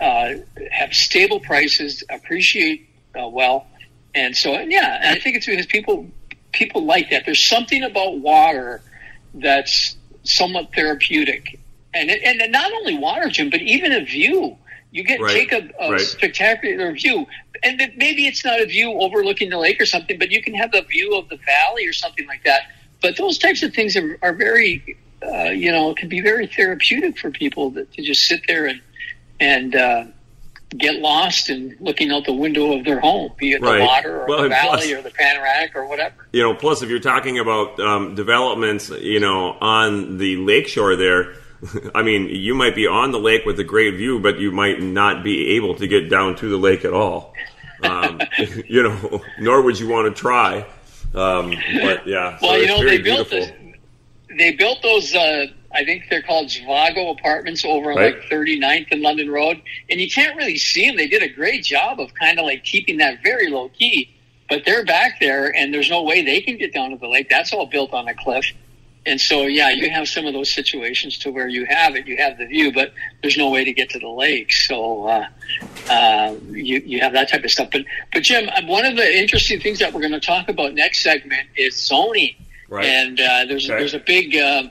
uh, 0.00 0.34
have 0.70 0.94
stable 0.94 1.40
prices, 1.40 2.04
appreciate 2.10 2.88
uh, 3.20 3.26
well, 3.28 3.66
and 4.14 4.36
so 4.36 4.54
and 4.54 4.70
yeah, 4.70 5.00
and 5.02 5.16
I 5.16 5.20
think 5.20 5.34
it's 5.36 5.46
because 5.46 5.66
people 5.66 6.06
people 6.54 6.84
like 6.84 7.10
that. 7.10 7.24
There's 7.24 7.46
something 7.46 7.82
about 7.82 8.18
water 8.18 8.82
that's 9.34 9.96
somewhat 10.22 10.74
therapeutic, 10.74 11.60
and 11.92 12.10
it, 12.10 12.22
and 12.24 12.52
not 12.52 12.72
only 12.72 12.96
water, 12.98 13.28
Jim, 13.28 13.50
but 13.50 13.60
even 13.62 13.92
a 13.92 14.04
view. 14.04 14.56
You 14.90 15.02
get 15.02 15.20
Right. 15.20 15.34
take 15.34 15.52
a, 15.52 15.68
a 15.80 15.90
Right. 15.92 16.00
spectacular 16.00 16.92
view, 16.92 17.26
and 17.64 17.78
maybe 17.96 18.26
it's 18.26 18.44
not 18.44 18.60
a 18.60 18.66
view 18.66 18.92
overlooking 18.92 19.50
the 19.50 19.58
lake 19.58 19.80
or 19.80 19.86
something, 19.86 20.18
but 20.18 20.30
you 20.30 20.40
can 20.40 20.54
have 20.54 20.70
the 20.70 20.82
view 20.82 21.16
of 21.16 21.28
the 21.28 21.38
valley 21.44 21.86
or 21.86 21.92
something 21.92 22.26
like 22.28 22.44
that. 22.44 22.62
But 23.02 23.16
those 23.16 23.38
types 23.38 23.62
of 23.64 23.74
things 23.74 23.96
are, 23.96 24.16
are 24.22 24.32
very, 24.32 24.96
uh, 25.26 25.50
you 25.50 25.72
know, 25.72 25.94
can 25.94 26.08
be 26.08 26.20
very 26.20 26.46
therapeutic 26.46 27.18
for 27.18 27.30
people 27.32 27.70
that, 27.70 27.92
to 27.94 28.02
just 28.02 28.26
sit 28.26 28.42
there 28.46 28.66
and 28.66 28.80
and 29.40 29.74
uh, 29.74 30.04
get 30.76 30.96
lost 31.00 31.50
in 31.50 31.76
looking 31.80 32.10
out 32.10 32.24
the 32.24 32.32
window 32.32 32.76
of 32.78 32.84
their 32.84 33.00
home, 33.00 33.32
be 33.36 33.52
it 33.52 33.60
Right. 33.62 33.78
the 33.78 33.84
water 33.84 34.22
or 34.22 34.26
Well, 34.26 34.42
the 34.42 34.48
valley 34.48 34.68
plus- 34.88 34.90
or 34.92 35.02
the 35.02 35.10
panoramic 35.10 35.76
or 35.76 35.86
whatever. 35.88 36.14
You 36.32 36.42
know, 36.42 36.54
plus 36.54 36.82
if 36.82 36.88
you're 36.90 36.98
talking 37.00 37.38
about 37.38 37.78
um, 37.80 38.14
developments, 38.14 38.88
you 38.90 39.20
know, 39.20 39.52
on 39.60 40.18
the 40.18 40.36
lakeshore 40.36 40.96
there, 40.96 41.34
I 41.94 42.02
mean, 42.02 42.28
you 42.28 42.54
might 42.54 42.74
be 42.74 42.86
on 42.86 43.12
the 43.12 43.18
lake 43.20 43.44
with 43.46 43.58
a 43.60 43.64
great 43.64 43.94
view, 43.94 44.18
but 44.20 44.38
you 44.38 44.50
might 44.52 44.80
not 44.82 45.22
be 45.24 45.56
able 45.56 45.74
to 45.76 45.86
get 45.86 46.10
down 46.10 46.34
to 46.36 46.48
the 46.48 46.56
lake 46.58 46.84
at 46.84 46.92
all. 46.92 47.32
Um, 47.82 48.20
you 48.68 48.82
know, 48.82 49.22
nor 49.38 49.62
would 49.62 49.78
you 49.78 49.88
want 49.88 50.14
to 50.14 50.20
try. 50.20 50.66
Um, 51.14 51.54
but 51.80 52.06
yeah, 52.06 52.38
so 52.38 52.46
Well, 52.48 52.56
you 52.58 52.64
it's 52.64 52.68
know, 52.72 52.78
very 52.78 52.96
they 52.96 53.02
built 53.02 53.30
beautiful. 53.30 53.56
this, 53.56 53.76
they 54.36 54.50
built 54.52 54.82
those. 54.82 55.14
Uh, 55.14 55.46
I 55.74 55.84
think 55.84 56.04
they're 56.08 56.22
called 56.22 56.48
Zvago 56.48 57.10
apartments 57.18 57.64
over 57.64 57.90
on 57.92 57.96
Right. 57.98 58.14
like 58.16 58.30
39th 58.30 58.88
and 58.92 59.02
London 59.02 59.30
Road, 59.30 59.60
and 59.90 60.00
you 60.00 60.08
can't 60.10 60.36
really 60.36 60.56
see 60.56 60.86
them. 60.86 60.96
They 60.96 61.08
did 61.08 61.22
a 61.22 61.28
great 61.28 61.64
job 61.64 62.00
of 62.00 62.14
kind 62.14 62.38
of 62.38 62.44
like 62.46 62.64
keeping 62.64 62.98
that 62.98 63.22
very 63.22 63.48
low 63.48 63.68
key, 63.70 64.10
but 64.48 64.64
they're 64.64 64.84
back 64.84 65.18
there, 65.20 65.54
and 65.54 65.72
there's 65.74 65.90
no 65.90 66.02
way 66.02 66.22
they 66.22 66.40
can 66.40 66.56
get 66.58 66.72
down 66.72 66.90
to 66.90 66.96
the 66.96 67.08
lake. 67.08 67.28
That's 67.28 67.52
all 67.52 67.66
built 67.66 67.92
on 67.92 68.06
a 68.08 68.14
cliff. 68.14 68.46
And 69.06 69.20
so, 69.20 69.42
yeah, 69.42 69.68
you 69.68 69.90
have 69.90 70.08
some 70.08 70.24
of 70.24 70.32
those 70.32 70.50
situations 70.54 71.18
to 71.18 71.30
where 71.30 71.46
you 71.46 71.66
have 71.66 71.94
it, 71.94 72.06
you 72.06 72.16
have 72.16 72.38
the 72.38 72.46
view, 72.46 72.72
but 72.72 72.94
there's 73.20 73.36
no 73.36 73.50
way 73.50 73.62
to 73.62 73.72
get 73.74 73.90
to 73.90 73.98
the 73.98 74.08
lake. 74.08 74.50
So, 74.50 75.06
uh, 75.06 75.26
uh, 75.90 76.34
you, 76.50 76.78
you 76.86 77.00
have 77.00 77.12
that 77.12 77.28
type 77.30 77.44
of 77.44 77.50
stuff. 77.50 77.68
But, 77.70 77.82
but 78.14 78.22
Jim, 78.22 78.48
uh, 78.48 78.62
one 78.64 78.86
of 78.86 78.96
the 78.96 79.18
interesting 79.18 79.60
things 79.60 79.78
that 79.80 79.92
we're 79.92 80.00
going 80.00 80.12
to 80.12 80.20
talk 80.20 80.48
about 80.48 80.72
next 80.72 81.02
segment 81.02 81.48
is 81.56 81.76
zoning. 81.86 82.34
Right. 82.70 82.86
And 82.86 83.20
uh, 83.20 83.44
there's 83.46 83.68
Okay. 83.68 83.78
there's 83.78 83.92
a 83.92 83.98
big 83.98 84.36
uh, 84.36 84.64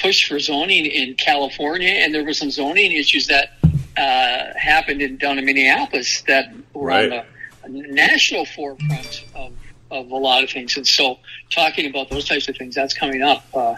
push 0.00 0.28
for 0.28 0.38
zoning 0.38 0.86
in 0.86 1.14
California, 1.14 1.88
and 1.90 2.14
there 2.14 2.24
were 2.24 2.32
some 2.32 2.50
zoning 2.50 2.92
issues 2.92 3.26
that 3.28 3.50
uh, 3.96 4.58
happened 4.58 5.02
in 5.02 5.16
down 5.16 5.38
in 5.38 5.44
Minneapolis 5.44 6.22
that 6.22 6.52
were 6.72 6.86
Right. 6.86 7.12
on 7.64 7.72
the 7.72 7.82
national 7.82 8.44
forefront 8.46 9.24
of, 9.34 9.52
of 9.90 10.10
a 10.10 10.16
lot 10.16 10.42
of 10.44 10.50
things. 10.50 10.76
And 10.76 10.86
so, 10.86 11.18
talking 11.50 11.88
about 11.88 12.08
those 12.10 12.24
types 12.26 12.48
of 12.48 12.56
things, 12.56 12.74
that's 12.74 12.94
coming 12.94 13.22
up. 13.22 13.44
Uh, 13.52 13.74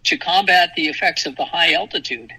to 0.04 0.18
combat 0.18 0.72
the 0.76 0.88
effects 0.88 1.26
of 1.26 1.36
the 1.38 1.46
high 1.46 1.74
altitude. 1.74 2.34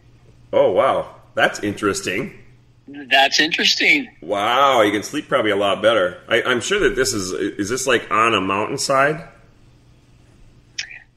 Oh, 0.53 0.71
wow. 0.71 1.17
That's 1.35 1.61
interesting. 1.61 2.39
That's 2.87 3.41
interesting. 3.41 4.11
Wow, 4.21 4.83
you 4.83 4.93
can 4.93 5.03
sleep 5.03 5.29
probably 5.29 5.51
a 5.51 5.57
lot 5.57 5.81
better. 5.81 6.21
I, 6.29 6.43
am 6.43 6.61
sure 6.61 6.81
that 6.81 6.95
this 6.95 7.15
is 7.15 7.33
is 7.33 7.69
this 7.69 7.87
like 7.87 8.11
on 8.11 8.35
a 8.35 8.41
mountainside? 8.41 9.29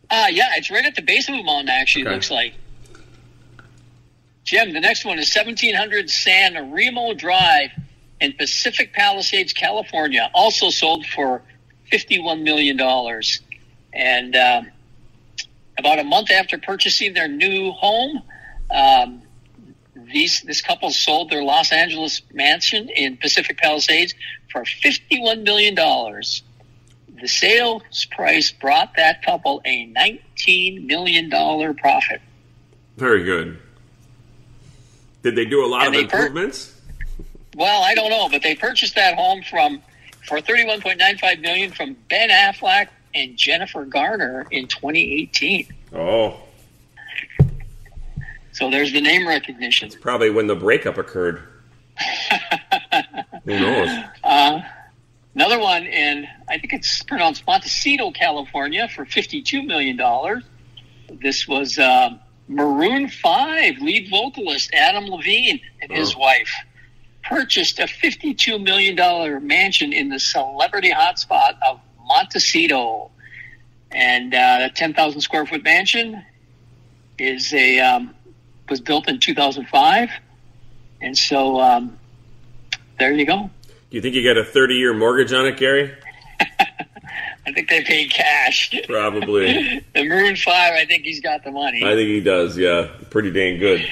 Uh 0.10 0.28
yeah, 0.32 0.52
it's 0.56 0.70
right 0.70 0.86
at 0.86 0.96
the 0.96 1.02
base 1.02 1.28
of 1.28 1.36
a 1.36 1.44
mountain. 1.44 1.70
Actually, 1.70 2.06
okay. 2.06 2.14
looks 2.14 2.32
like. 2.32 2.54
Jim, 4.46 4.74
the 4.74 4.80
next 4.80 5.04
one 5.04 5.18
is 5.18 5.36
1700 5.36 6.10
San 6.10 6.72
Remo 6.72 7.14
Drive 7.14 7.72
in 8.22 8.34
Pacific 8.34 8.94
Palisades, 8.94 9.54
California, 9.54 10.30
also 10.36 10.70
sold 10.70 11.06
for 11.08 11.42
$51 11.92 12.44
million. 12.44 12.78
And 13.96 14.36
um, 14.36 14.72
about 15.78 16.00
a 16.00 16.04
month 16.04 16.30
after 16.30 16.58
purchasing 16.58 17.14
their 17.14 17.28
new 17.28 17.72
home, 17.72 18.22
um, 18.70 19.22
these 19.96 20.42
this 20.42 20.62
couple 20.62 20.92
sold 20.92 21.30
their 21.30 21.44
Los 21.44 21.72
Angeles 21.72 22.22
mansion 22.34 22.90
in 22.90 23.18
Pacific 23.18 23.58
Palisades 23.58 24.14
for 24.52 24.64
$51 24.64 25.44
million. 25.44 25.76
The 25.76 27.28
sales 27.28 28.06
price 28.12 28.52
brought 28.52 28.96
that 28.98 29.24
couple 29.24 29.62
a 29.64 29.88
$19 29.88 30.86
million 30.86 31.30
profit. 31.76 32.22
Very 32.98 33.24
good. 33.24 33.58
Did 35.24 35.36
they 35.36 35.46
do 35.46 35.66
a 35.66 35.68
lot 35.68 35.88
and 35.88 35.96
of 35.96 36.02
improvements? 36.02 36.68
Per- 37.18 37.24
well, 37.56 37.84
I 37.84 37.96
don't 37.96 38.10
know, 38.10 38.28
but 38.30 38.44
they 38.44 38.56
purchased 38.56 38.96
that 38.96 39.16
home 39.16 39.42
from 39.42 39.82
for 40.28 40.42
thirty 40.42 40.66
one 40.66 40.82
point 40.82 41.00
nine 41.00 41.18
five 41.18 41.40
million 41.40 41.72
from 41.72 41.96
Ben 42.10 42.30
Affleck 42.30 42.90
and 43.16 43.36
Jennifer 43.38 43.86
Garner 43.86 44.46
in 44.52 44.68
twenty 44.68 45.22
eighteen. 45.22 45.68
Oh. 45.94 46.42
So 48.52 48.70
there's 48.70 48.94
the 48.94 49.02
name 49.02 49.28
recognition. 49.28 49.88
It's 49.88 49.98
probably 49.98 50.30
when 50.30 50.48
the 50.48 50.56
breakup 50.56 50.98
occurred. 50.98 51.42
Who 53.46 53.60
knows? 53.60 53.90
Uh, 54.24 54.62
another 55.34 55.60
one 55.60 55.84
in, 55.86 56.26
I 56.48 56.58
think 56.58 56.72
it's 56.72 57.04
pronounced 57.04 57.46
Montecito, 57.46 58.12
California, 58.12 58.88
for 58.88 59.06
$52 59.06 59.66
million. 59.66 60.00
This 61.22 61.46
was 61.50 61.78
uh, 61.78 62.12
Maroon 62.48 63.10
5 63.10 63.80
lead 63.80 64.10
vocalist 64.10 64.74
Adam 64.74 65.06
Levine 65.06 65.60
and 65.82 65.92
his 65.92 66.16
oh. 66.16 66.20
wife 66.20 66.54
purchased 67.24 67.80
a 67.80 67.84
$52 67.84 68.64
million 68.64 68.96
mansion 69.46 69.92
in 69.92 70.10
the 70.10 70.20
celebrity 70.20 70.92
hotspot 70.92 71.58
of 71.68 71.82
Montecito. 72.06 73.12
And 73.92 74.34
uh, 74.34 74.60
a 74.62 74.70
10,000 74.70 75.22
square 75.22 75.46
foot 75.46 75.64
mansion 75.64 76.24
is 77.18 77.54
a 77.54 77.80
um, 77.80 78.14
was 78.70 78.82
built 78.82 79.08
in 79.08 79.20
2005. 79.20 80.10
And 81.02 81.18
so 81.18 81.60
um, 81.60 81.98
there 83.00 83.14
you 83.14 83.26
go. 83.26 83.50
Do 83.90 83.98
you 83.98 84.02
think 84.02 84.16
you 84.16 84.24
got 84.24 84.38
a 84.38 84.44
30 84.44 84.76
year 84.76 84.94
mortgage 84.94 85.32
on 85.32 85.46
it, 85.46 85.58
Gary? 85.58 85.94
I 87.48 87.52
think 87.54 87.70
they 87.70 87.84
paid 87.84 88.10
cash. 88.10 88.74
Probably. 88.88 89.86
the 89.94 90.04
Maroon 90.04 90.36
5, 90.36 90.74
I 90.74 90.86
think 90.86 91.04
he's 91.04 91.22
got 91.22 91.44
the 91.44 91.52
money. 91.52 91.84
I 91.84 91.94
think 91.94 92.10
he 92.10 92.20
does, 92.20 92.58
yeah. 92.58 92.90
Pretty 93.12 93.32
dang 93.32 93.60
good. 93.60 93.88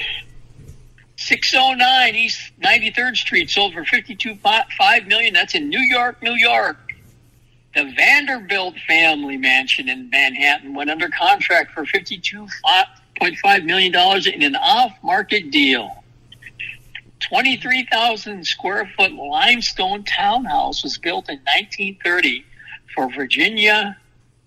609 1.16 2.14
East 2.16 2.52
93rd 2.60 3.16
Street 3.16 3.48
sold 3.48 3.72
for 3.72 3.84
52 3.84 4.36
5 4.36 5.06
million. 5.06 5.32
That's 5.32 5.54
in 5.54 5.68
New 5.68 5.80
York, 5.80 6.20
New 6.22 6.34
York. 6.34 6.93
The 7.74 7.92
Vanderbilt 7.96 8.76
family 8.86 9.36
mansion 9.36 9.88
in 9.88 10.08
Manhattan 10.10 10.74
went 10.74 10.90
under 10.90 11.08
contract 11.08 11.72
for 11.72 11.84
$52.5 11.84 13.64
million 13.64 13.94
in 14.32 14.42
an 14.42 14.56
off 14.56 14.92
market 15.02 15.50
deal. 15.50 16.04
23,000 17.20 18.46
square 18.46 18.90
foot 18.96 19.12
limestone 19.12 20.04
townhouse 20.04 20.84
was 20.84 20.98
built 20.98 21.28
in 21.28 21.36
1930 21.38 22.44
for 22.94 23.10
Virginia 23.12 23.96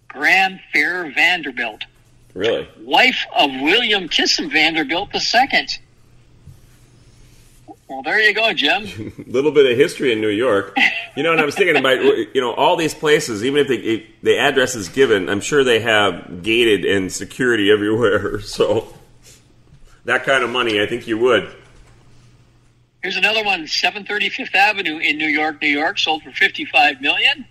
Graham 0.07 0.59
Fair 0.71 1.11
Vanderbilt, 1.11 1.85
Really? 2.33 2.67
wife 2.81 3.25
of 3.35 3.49
William 3.61 4.07
Kissam 4.07 4.51
Vanderbilt 4.51 5.09
II. 5.13 5.67
Well, 7.87 8.03
there 8.03 8.19
you 8.19 8.33
go, 8.33 8.51
Jim. 8.53 9.13
A 9.17 9.21
little 9.31 9.51
bit 9.51 9.71
of 9.71 9.77
history 9.77 10.11
in 10.11 10.19
New 10.19 10.29
York. 10.29 10.77
You 11.15 11.23
know, 11.23 11.31
and 11.31 11.39
I 11.39 11.45
was 11.45 11.55
thinking 11.55 11.77
about 11.77 12.01
you 12.01 12.41
know 12.41 12.53
all 12.53 12.75
these 12.75 12.93
places. 12.93 13.45
Even 13.45 13.61
if, 13.61 13.67
they, 13.69 13.75
if 13.75 14.03
the 14.21 14.37
address 14.37 14.75
is 14.75 14.89
given, 14.89 15.29
I'm 15.29 15.39
sure 15.39 15.63
they 15.63 15.79
have 15.79 16.43
gated 16.43 16.83
and 16.85 17.11
security 17.11 17.71
everywhere. 17.71 18.39
So 18.47 18.93
that 20.05 20.23
kind 20.23 20.43
of 20.43 20.49
money, 20.49 20.81
I 20.81 20.87
think 20.87 21.07
you 21.07 21.17
would. 21.17 21.53
Here's 23.03 23.17
another 23.17 23.43
one, 23.43 23.67
730 23.67 24.29
Fifth 24.29 24.55
Avenue 24.55 24.97
in 24.97 25.17
New 25.17 25.27
York, 25.27 25.61
New 25.61 25.67
York, 25.67 25.99
sold 25.99 26.23
for 26.23 26.31
55 26.31 27.01
million. 27.01 27.45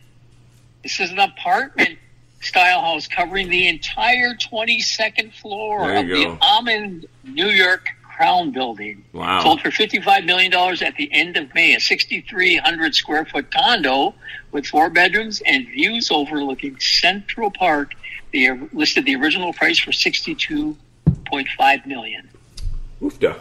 This 0.82 0.98
is 0.98 1.10
an 1.10 1.18
apartment 1.18 1.98
style 2.40 2.80
house 2.80 3.06
covering 3.06 3.48
the 3.48 3.68
entire 3.68 4.34
22nd 4.34 5.32
floor 5.34 5.94
of 5.96 6.06
you 6.06 6.16
the 6.16 6.24
go. 6.24 6.38
Aman 6.40 7.04
New 7.24 7.48
York 7.48 7.95
Crown 8.16 8.50
Building. 8.50 9.04
Wow. 9.12 9.42
Sold 9.42 9.60
for 9.60 9.68
$55 9.70 10.24
million 10.24 10.52
at 10.54 10.96
the 10.96 11.12
end 11.12 11.36
of 11.36 11.54
May, 11.54 11.74
a 11.74 11.80
6,300 11.80 12.94
square 12.94 13.26
foot 13.26 13.50
condo 13.50 14.14
with 14.52 14.66
four 14.66 14.88
bedrooms 14.88 15.42
and 15.44 15.66
views 15.66 16.10
overlooking 16.10 16.80
Central 16.80 17.50
Park. 17.50 17.92
They 18.32 18.50
listed 18.72 19.04
the 19.04 19.16
original 19.16 19.52
price 19.52 19.78
for 19.78 19.90
62.5 19.90 21.86
million. 21.86 22.28
Oofda. 23.02 23.38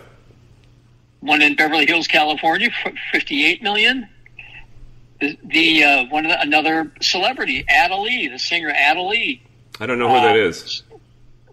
one 1.22 1.41
in 1.41 1.55
Beverly 1.55 1.86
Hills, 1.86 2.08
California, 2.08 2.70
for 2.84 2.91
58 3.13 3.63
million. 3.63 4.10
The, 5.22 5.38
the 5.46 5.84
uh, 5.86 6.05
one 6.08 6.25
of 6.25 6.32
the, 6.32 6.41
another 6.41 6.91
celebrity, 7.01 7.65
Ada 7.70 7.96
Lee, 7.96 8.27
the 8.27 8.38
singer 8.38 8.72
Ada 8.72 9.01
Lee. 9.01 9.41
I 9.79 9.86
don't 9.86 10.00
know 10.00 10.10
who 10.10 10.15
that 10.15 10.36
is. 10.36 10.84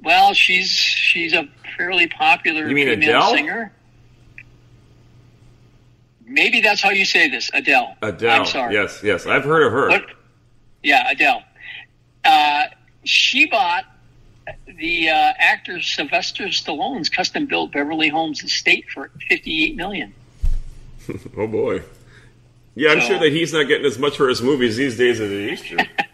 Well, 0.03 0.35
she's 0.35 0.71
she's 0.71 1.33
a 1.33 1.49
fairly 1.77 2.07
popular 2.09 2.67
You 2.69 2.75
mean 2.75 2.89
female 2.89 3.09
Adele? 3.21 3.31
singer. 3.35 3.73
Maybe 6.27 6.61
that's 6.61 6.81
how 6.81 6.91
you 6.91 7.05
say 7.05 7.29
this, 7.29 7.51
Adele. 7.53 7.97
Adele. 8.03 8.41
I'm 8.41 8.47
sorry. 8.47 8.75
Yes, 8.75 9.01
yes. 9.03 9.27
I've 9.27 9.45
heard 9.45 9.67
of 9.67 9.73
her. 9.73 9.89
What? 9.89 10.07
Yeah, 10.83 11.11
Adele. 11.11 11.43
Uh, 12.25 12.63
she 13.05 13.47
bought 13.47 13.85
the 14.67 15.09
uh, 15.11 15.13
actor 15.39 15.81
Sylvester 15.81 16.45
Stallone's 16.45 17.09
custom-built 17.09 17.73
Beverly 17.73 18.09
Homes 18.09 18.43
estate 18.43 18.87
for 18.93 19.11
58 19.29 19.77
million. 19.77 20.15
Oh 21.37 21.49
boy. 21.49 21.83
Yeah, 22.77 22.91
I'm 22.93 23.01
So- 23.01 23.09
sure 23.09 23.19
that 23.19 23.33
he's 23.33 23.53
not 23.53 23.65
getting 23.65 23.85
as 23.87 23.99
much 23.99 24.17
for 24.17 24.29
his 24.29 24.41
movies 24.41 24.77
these 24.77 24.97
days 24.97 25.21
as 25.21 25.31
he 25.31 25.51
used 25.51 25.67
to. 25.67 25.77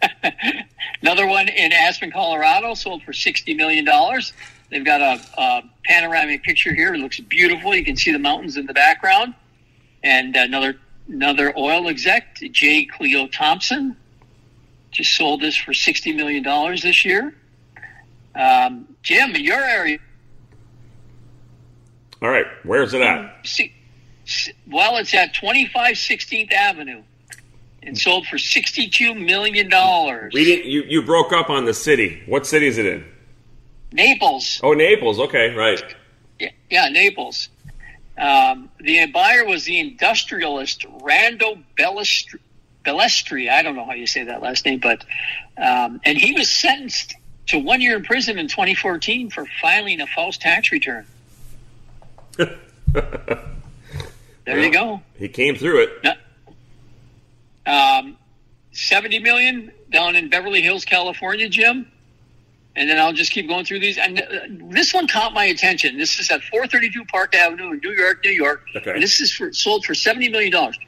Another 1.02 1.26
one 1.26 1.48
in 1.48 1.72
Aspen, 1.72 2.10
Colorado, 2.10 2.74
sold 2.74 3.02
for 3.04 3.12
sixty 3.12 3.54
million 3.54 3.84
dollars. 3.84 4.32
They've 4.70 4.84
got 4.84 5.00
a, 5.00 5.20
a 5.40 5.62
panoramic 5.84 6.42
picture 6.42 6.74
here. 6.74 6.94
It 6.94 6.98
looks 6.98 7.20
beautiful. 7.20 7.74
You 7.74 7.84
can 7.84 7.96
see 7.96 8.12
the 8.12 8.18
mountains 8.18 8.56
in 8.56 8.66
the 8.66 8.74
background. 8.74 9.34
And 10.02 10.34
another 10.36 10.78
another 11.08 11.56
oil 11.56 11.88
exec, 11.88 12.36
J. 12.52 12.84
Cleo 12.84 13.26
Thompson, 13.28 13.96
just 14.90 15.16
sold 15.16 15.40
this 15.40 15.56
for 15.56 15.72
sixty 15.72 16.12
million 16.12 16.42
dollars 16.42 16.82
this 16.82 17.04
year. 17.04 17.34
Um, 18.34 18.86
Jim, 19.02 19.34
in 19.34 19.42
your 19.42 19.58
area, 19.60 19.98
All 22.22 22.28
right, 22.28 22.46
where's 22.64 22.92
it 22.94 23.00
at? 23.00 23.46
see, 23.46 23.72
well, 24.68 24.96
it's 24.98 25.14
at 25.14 25.34
twenty 25.34 25.66
five 25.66 25.96
Sixteenth 25.96 26.52
Avenue, 26.52 27.02
and 27.82 27.96
sold 27.96 28.26
for 28.26 28.38
sixty 28.38 28.88
two 28.88 29.14
million 29.14 29.68
dollars. 29.68 30.32
We 30.34 30.44
didn't. 30.44 30.66
You 30.66 30.82
you 30.82 31.02
broke 31.02 31.32
up 31.32 31.50
on 31.50 31.64
the 31.64 31.74
city. 31.74 32.22
What 32.26 32.46
city 32.46 32.66
is 32.66 32.78
it 32.78 32.86
in? 32.86 33.04
Naples. 33.92 34.60
Oh, 34.62 34.74
Naples. 34.74 35.18
Okay, 35.18 35.54
right. 35.54 35.82
Yeah, 36.38 36.50
yeah, 36.70 36.88
Naples. 36.88 37.48
Um, 38.18 38.68
the 38.80 39.06
buyer 39.06 39.44
was 39.46 39.64
the 39.64 39.78
industrialist 39.78 40.84
Rando 41.00 41.62
Bellestri. 41.78 42.40
Bellestri. 42.84 43.50
I 43.50 43.62
don't 43.62 43.76
know 43.76 43.84
how 43.84 43.92
you 43.92 44.06
say 44.06 44.24
that 44.24 44.42
last 44.42 44.64
name, 44.64 44.80
but 44.80 45.04
um, 45.56 46.00
and 46.04 46.18
he 46.18 46.32
was 46.32 46.50
sentenced 46.50 47.14
to 47.46 47.58
one 47.58 47.80
year 47.80 47.96
in 47.96 48.02
prison 48.02 48.38
in 48.38 48.48
2014 48.48 49.30
for 49.30 49.46
filing 49.60 50.00
a 50.00 50.06
false 50.06 50.36
tax 50.36 50.72
return. 50.72 51.06
There 54.48 54.60
you 54.60 54.72
go. 54.72 55.02
He 55.18 55.28
came 55.28 55.56
through 55.56 55.82
it. 55.82 56.18
Um, 57.68 58.16
70 58.72 59.18
million 59.20 59.72
down 59.90 60.16
in 60.16 60.28
Beverly 60.31 60.62
Hills, 60.62 60.85
California, 60.85 61.48
Jim. 61.48 61.90
And 62.76 62.88
then 62.88 62.98
I'll 62.98 63.12
just 63.12 63.33
keep 63.33 63.48
going 63.48 63.64
through 63.64 63.81
these. 63.81 63.98
And 63.98 64.20
uh, 64.20 64.24
this 64.70 64.94
one 64.94 65.09
caught 65.09 65.35
my 65.35 65.44
attention. 65.44 65.98
This 65.98 66.18
is 66.18 66.31
at 66.31 66.42
432 66.42 67.04
Park 67.07 67.35
Avenue 67.35 67.72
in 67.72 67.81
New 67.83 67.92
York, 67.92 68.20
New 68.24 68.31
York. 68.31 68.62
Okay. 68.76 68.92
And 68.92 69.02
this 69.02 69.20
is 69.20 69.33
for, 69.33 69.52
sold 69.52 69.85
for 69.85 69.94
70 69.94 70.28
million 70.28 70.52
dollars. 70.52 70.78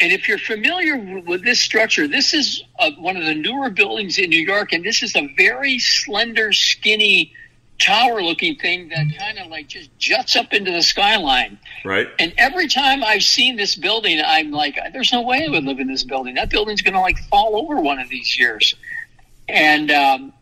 And 0.00 0.12
if 0.12 0.28
you're 0.28 0.38
familiar 0.38 0.96
with 0.96 1.42
this 1.42 1.60
structure, 1.60 2.06
this 2.06 2.32
is 2.32 2.62
uh, 2.78 2.92
one 2.98 3.16
of 3.16 3.24
the 3.24 3.34
newer 3.34 3.68
buildings 3.68 4.16
in 4.16 4.30
New 4.30 4.40
York, 4.40 4.72
and 4.72 4.84
this 4.84 5.02
is 5.02 5.16
a 5.16 5.28
very 5.36 5.80
slender, 5.80 6.52
skinny, 6.52 7.32
tower-looking 7.78 8.56
thing 8.56 8.88
that 8.88 9.06
kind 9.18 9.38
of 9.38 9.46
like 9.48 9.68
just 9.68 9.96
juts 9.98 10.34
up 10.36 10.52
into 10.52 10.70
the 10.70 10.82
skyline. 10.82 11.58
Right. 11.84 12.08
And 12.18 12.34
every 12.36 12.68
time 12.68 13.04
I've 13.04 13.22
seen 13.22 13.56
this 13.56 13.76
building, 13.76 14.20
I'm 14.24 14.50
like, 14.50 14.78
there's 14.92 15.12
no 15.12 15.22
way 15.22 15.46
I 15.46 15.50
would 15.50 15.64
live 15.64 15.78
in 15.78 15.86
this 15.86 16.04
building. 16.04 16.34
That 16.34 16.50
building's 16.50 16.82
going 16.82 16.94
to 16.94 17.00
like 17.00 17.18
fall 17.30 17.56
over 17.56 17.80
one 17.80 17.98
of 17.98 18.08
these 18.08 18.38
years. 18.38 18.74
And 19.48 19.90
um, 19.90 20.32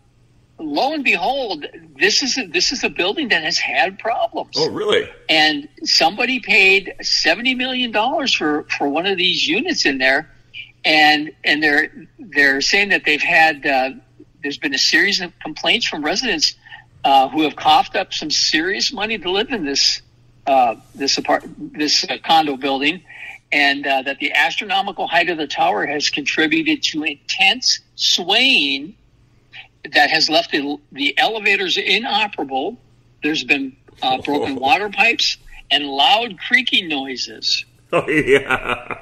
lo 0.59 0.95
and 0.95 1.05
behold, 1.05 1.67
this 1.99 2.23
is 2.23 2.39
a, 2.39 2.47
this 2.47 2.73
is 2.73 2.83
a 2.83 2.89
building 2.89 3.29
that 3.29 3.45
has 3.45 3.59
had 3.59 3.99
problems. 3.99 4.55
Oh, 4.57 4.71
really? 4.71 5.09
And 5.29 5.69
somebody 5.85 6.41
paid 6.41 6.95
seventy 7.03 7.55
million 7.55 7.93
dollars 7.93 8.35
for 8.35 8.65
for 8.77 8.89
one 8.89 9.07
of 9.07 9.19
these 9.19 9.47
units 9.47 9.85
in 9.87 9.99
there, 9.99 10.29
and 10.85 11.31
and 11.45 11.63
they're 11.63 11.93
they're 12.19 12.61
saying 12.61 12.89
that 12.89 13.05
they've 13.05 13.23
had 13.23 13.67
uh, 13.67 13.91
there's 14.43 14.59
been 14.59 14.75
a 14.75 14.79
series 14.79 15.21
of 15.21 15.33
complaints 15.41 15.87
from 15.87 16.05
residents 16.05 16.55
uh, 17.07 17.29
who 17.29 17.43
have 17.43 17.55
coughed 17.55 17.95
up 17.95 18.13
some 18.13 18.31
serious 18.33 18.93
money 18.93 19.17
to 19.17 19.31
live 19.31 19.51
in 19.51 19.65
this 19.65 20.03
uh, 20.49 20.75
this 20.93 21.17
apart 21.19 21.45
this 21.57 22.05
uh, 22.05 22.17
condo 22.25 22.57
building, 22.57 23.01
and 23.53 23.87
uh, 23.87 24.03
that 24.03 24.19
the 24.19 24.33
astronomical 24.33 25.07
height 25.07 25.29
of 25.29 25.39
the 25.39 25.47
tower 25.47 25.87
has 25.87 26.11
contributed 26.11 26.83
to 26.83 27.05
intense 27.05 27.79
swaying 27.95 28.97
that 29.93 30.11
has 30.11 30.29
left 30.29 30.51
the, 30.51 30.79
the 30.91 31.17
elevators 31.17 31.77
inoperable. 31.77 32.77
There's 33.23 33.45
been 33.45 33.77
uh, 34.03 34.21
broken 34.23 34.57
water 34.57 34.91
pipes 34.91 35.37
and 35.71 35.85
loud 35.87 36.39
creaking 36.41 36.89
noises. 36.89 37.65
Oh, 37.93 38.09
yeah. 38.11 38.99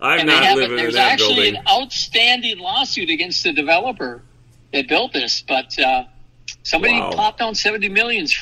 I'm 0.00 0.20
And 0.20 0.28
not 0.28 0.56
living 0.56 0.70
in 0.70 0.76
there's 0.76 0.94
that 0.94 1.12
actually 1.14 1.50
building. 1.50 1.56
an 1.56 1.62
outstanding 1.68 2.58
lawsuit 2.58 3.10
against 3.10 3.42
the 3.42 3.52
developer 3.52 4.22
that 4.72 4.86
built 4.88 5.12
this, 5.12 5.42
but 5.42 5.76
uh, 5.80 6.04
somebody 6.62 6.94
Wow. 6.94 7.10
plopped 7.12 7.38
down 7.38 7.54
seventy 7.54 7.88
millions 7.88 8.36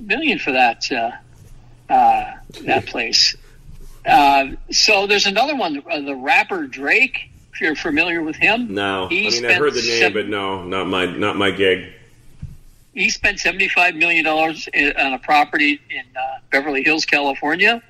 million 0.00 0.38
for 0.38 0.52
that 0.52 0.90
uh, 0.92 1.10
uh, 1.92 2.32
that 2.62 2.86
place. 2.86 3.36
Uh, 4.06 4.52
so 4.70 5.06
there's 5.06 5.26
another 5.26 5.54
one, 5.56 5.82
uh, 5.90 6.00
the 6.00 6.14
rapper 6.14 6.66
Drake. 6.66 7.30
If 7.52 7.60
you're 7.62 7.74
familiar 7.74 8.22
with 8.22 8.36
him, 8.36 8.72
No, 8.72 9.08
He 9.08 9.26
I 9.26 9.30
mean 9.30 9.44
I've 9.46 9.56
heard 9.56 9.74
the 9.74 9.80
name, 9.80 9.98
seven- 9.98 10.12
but 10.12 10.28
no, 10.28 10.64
not 10.64 10.86
my 10.86 11.06
not 11.06 11.36
my 11.36 11.50
gig. 11.50 11.92
he 12.94 13.10
spent 13.10 13.38
$75 13.38 13.96
million 13.96 14.26
on 14.26 15.12
a 15.12 15.18
property 15.18 15.80
in 15.90 16.04
uh, 16.16 16.38
Beverly 16.50 16.82
Hills, 16.84 17.04
California. 17.04 17.82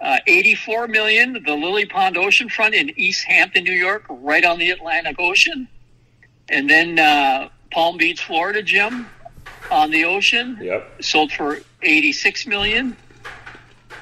Uh, 0.00 0.18
84 0.26 0.88
million, 0.88 1.42
the 1.44 1.54
Lily 1.54 1.84
Pond 1.86 2.16
Oceanfront 2.16 2.72
in 2.74 2.90
East 2.98 3.24
Hampton, 3.24 3.64
New 3.64 3.72
York, 3.72 4.04
right 4.08 4.44
on 4.46 4.58
the 4.58 4.70
Atlantic 4.70 5.16
Ocean. 5.18 5.66
And 6.48 6.68
then 6.70 6.98
uh, 6.98 7.48
Palm 7.70 7.96
Beach, 7.96 8.24
Florida, 8.24 8.62
Jim, 8.62 9.06
on 9.70 9.90
the 9.90 10.04
ocean, 10.04 10.58
Yep. 10.60 11.02
sold 11.02 11.32
for 11.32 11.60
86 11.82 12.46
million. 12.46 12.96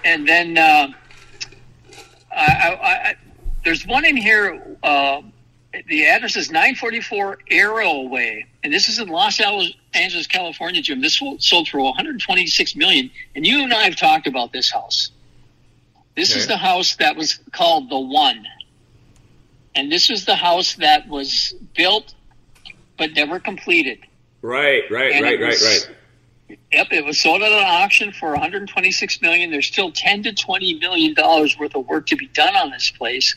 And 0.04 0.26
then 0.26 0.56
uh, 0.56 0.88
I, 2.34 2.44
I, 2.44 2.90
I, 3.10 3.14
there's 3.64 3.86
one 3.86 4.04
in 4.04 4.16
here. 4.16 4.76
Uh, 4.82 5.22
the 5.88 6.06
address 6.06 6.36
is 6.36 6.50
944 6.50 7.38
Airole 7.50 8.08
Way, 8.08 8.46
and 8.64 8.72
this 8.72 8.88
is 8.88 8.98
in 8.98 9.08
Los 9.08 9.38
Angeles, 9.40 10.26
California, 10.26 10.80
Jim. 10.80 11.02
This 11.02 11.20
sold 11.40 11.68
for 11.68 11.78
126 11.80 12.76
million, 12.76 13.10
and 13.36 13.46
you 13.46 13.62
and 13.62 13.72
I 13.74 13.82
have 13.82 13.96
talked 13.96 14.26
about 14.26 14.52
this 14.52 14.70
house. 14.70 15.10
This 16.16 16.34
is 16.34 16.46
the 16.48 16.56
house 16.56 16.96
that 16.96 17.16
was 17.16 17.38
called 17.52 17.90
the 17.90 17.98
One, 17.98 18.46
and 19.74 19.92
this 19.92 20.08
was 20.08 20.24
the 20.24 20.34
house 20.34 20.74
that 20.76 21.06
was 21.08 21.54
built 21.76 22.14
but 22.98 23.12
never 23.14 23.38
completed. 23.40 24.00
Right, 24.42 24.82
right, 24.90 25.12
And 25.12 25.24
right, 25.24 25.40
it 25.40 25.42
right, 25.42 25.48
was- 25.50 25.86
right. 25.88 25.96
Yep, 26.72 26.86
it 26.92 27.04
was 27.04 27.20
sold 27.20 27.42
at 27.42 27.52
an 27.52 27.62
auction 27.62 28.10
for 28.10 28.30
126 28.30 29.20
million. 29.20 29.50
There's 29.50 29.66
still 29.66 29.92
10 29.92 30.22
to 30.22 30.32
20 30.32 30.78
million 30.78 31.12
dollars 31.12 31.58
worth 31.58 31.74
of 31.76 31.86
work 31.86 32.06
to 32.06 32.16
be 32.16 32.26
done 32.28 32.56
on 32.56 32.70
this 32.70 32.90
place, 32.90 33.36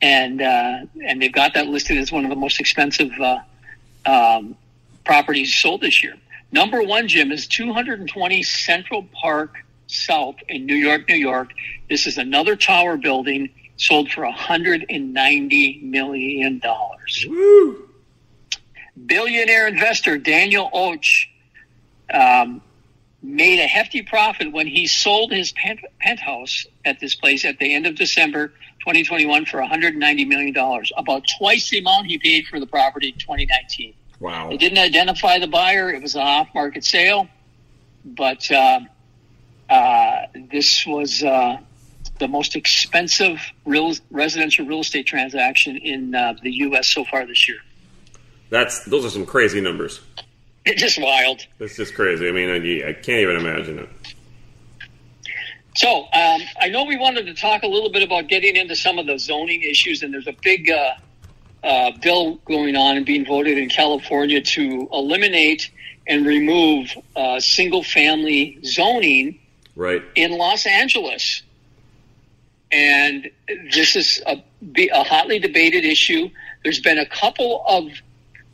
and 0.00 0.42
uh, 0.42 0.80
and 1.04 1.22
they've 1.22 1.32
got 1.32 1.54
that 1.54 1.68
listed 1.68 1.98
as 1.98 2.10
one 2.10 2.24
of 2.24 2.30
the 2.30 2.36
most 2.36 2.58
expensive 2.58 3.12
uh, 3.20 3.38
um, 4.06 4.56
properties 5.04 5.54
sold 5.54 5.82
this 5.82 6.02
year. 6.02 6.14
Number 6.50 6.82
one, 6.82 7.06
Jim, 7.06 7.30
is 7.30 7.46
220 7.46 8.42
Central 8.42 9.06
Park 9.22 9.64
South 9.86 10.36
in 10.48 10.66
New 10.66 10.74
York, 10.74 11.08
New 11.08 11.14
York. 11.14 11.52
This 11.88 12.08
is 12.08 12.18
another 12.18 12.56
tower 12.56 12.96
building 12.96 13.50
sold 13.76 14.10
for 14.10 14.24
190 14.24 15.80
million 15.84 16.58
dollars 16.58 17.26
Woo! 17.28 17.88
Billionaire 19.06 19.68
investor 19.68 20.18
Daniel 20.18 20.68
Och 20.72 21.04
um, 22.12 22.60
made 23.22 23.58
a 23.58 23.66
hefty 23.66 24.02
profit 24.02 24.52
when 24.52 24.66
he 24.66 24.86
sold 24.86 25.32
his 25.32 25.52
pent- 25.52 25.80
penthouse 26.00 26.66
at 26.84 27.00
this 27.00 27.14
place 27.14 27.44
at 27.44 27.58
the 27.58 27.74
end 27.74 27.86
of 27.86 27.94
December 27.94 28.48
2021 28.80 29.44
for 29.44 29.60
190 29.60 30.24
million 30.24 30.52
dollars, 30.52 30.92
about 30.96 31.22
twice 31.38 31.70
the 31.70 31.78
amount 31.78 32.06
he 32.06 32.18
paid 32.18 32.46
for 32.46 32.58
the 32.58 32.66
property 32.66 33.08
in 33.08 33.18
2019. 33.18 33.94
Wow. 34.18 34.50
They 34.50 34.56
didn't 34.56 34.78
identify 34.78 35.38
the 35.38 35.46
buyer; 35.46 35.90
it 35.90 36.02
was 36.02 36.16
an 36.16 36.22
off-market 36.22 36.84
sale, 36.84 37.28
but 38.04 38.50
uh, 38.50 38.80
uh, 39.70 40.26
this 40.50 40.86
was. 40.86 41.22
Uh, 41.22 41.58
the 42.18 42.28
most 42.28 42.54
expensive 42.54 43.40
real 43.64 43.92
residential 44.10 44.64
real 44.64 44.80
estate 44.80 45.06
transaction 45.06 45.76
in 45.76 46.14
uh, 46.14 46.34
the 46.40 46.52
U.S. 46.66 46.86
so 46.86 47.04
far 47.04 47.26
this 47.26 47.48
year. 47.48 47.58
That's 48.52 48.84
those 48.84 49.06
are 49.06 49.08
some 49.10 49.24
crazy 49.24 49.62
numbers. 49.62 50.00
It's 50.66 50.78
just 50.82 51.00
wild. 51.00 51.40
It's 51.58 51.74
just 51.74 51.94
crazy. 51.94 52.28
I 52.28 52.32
mean, 52.32 52.50
I, 52.50 52.90
I 52.90 52.92
can't 52.92 53.20
even 53.22 53.36
imagine 53.36 53.78
it. 53.78 53.88
So 55.74 56.02
um, 56.02 56.42
I 56.60 56.68
know 56.68 56.84
we 56.84 56.98
wanted 56.98 57.24
to 57.26 57.34
talk 57.34 57.62
a 57.62 57.66
little 57.66 57.90
bit 57.90 58.02
about 58.02 58.28
getting 58.28 58.54
into 58.56 58.76
some 58.76 58.98
of 58.98 59.06
the 59.06 59.18
zoning 59.18 59.62
issues, 59.62 60.02
and 60.02 60.12
there's 60.12 60.26
a 60.26 60.36
big 60.42 60.70
uh, 60.70 60.90
uh, 61.64 61.92
bill 62.02 62.34
going 62.44 62.76
on 62.76 62.98
and 62.98 63.06
being 63.06 63.24
voted 63.24 63.56
in 63.56 63.70
California 63.70 64.42
to 64.42 64.86
eliminate 64.92 65.70
and 66.06 66.26
remove 66.26 66.92
uh, 67.16 67.40
single-family 67.40 68.58
zoning 68.64 69.38
Right. 69.74 70.02
in 70.14 70.32
Los 70.32 70.66
Angeles. 70.66 71.40
And 72.70 73.30
this 73.72 73.96
is 73.96 74.20
a, 74.26 74.44
a 74.76 75.04
hotly 75.04 75.38
debated 75.38 75.86
issue. 75.86 76.28
There's 76.64 76.80
been 76.80 76.98
a 76.98 77.06
couple 77.06 77.64
of 77.66 77.88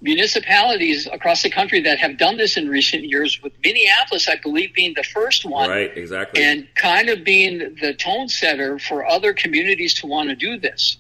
municipalities 0.01 1.09
across 1.11 1.43
the 1.43 1.51
country 1.51 1.81
that 1.83 1.99
have 1.99 2.19
done 2.19 2.37
this 2.37 2.57
in 2.57 2.69
recent 2.69 3.05
years, 3.05 3.41
with 3.43 3.53
Minneapolis, 3.65 4.29
I 4.29 4.37
believe, 4.37 4.75
being 4.75 4.95
the 4.95 5.03
first 5.03 5.45
one 5.45 5.69
Right. 5.69 5.97
Exactly. 5.97 6.43
and 6.43 6.69
kind 6.75 7.09
of 7.09 7.25
being 7.25 7.77
the 7.81 7.95
tone 7.95 8.29
setter 8.29 8.79
for 8.79 9.05
other 9.07 9.33
communities 9.33 9.95
to 9.95 10.07
want 10.07 10.29
to 10.29 10.37
do 10.37 10.59
this. 10.59 10.97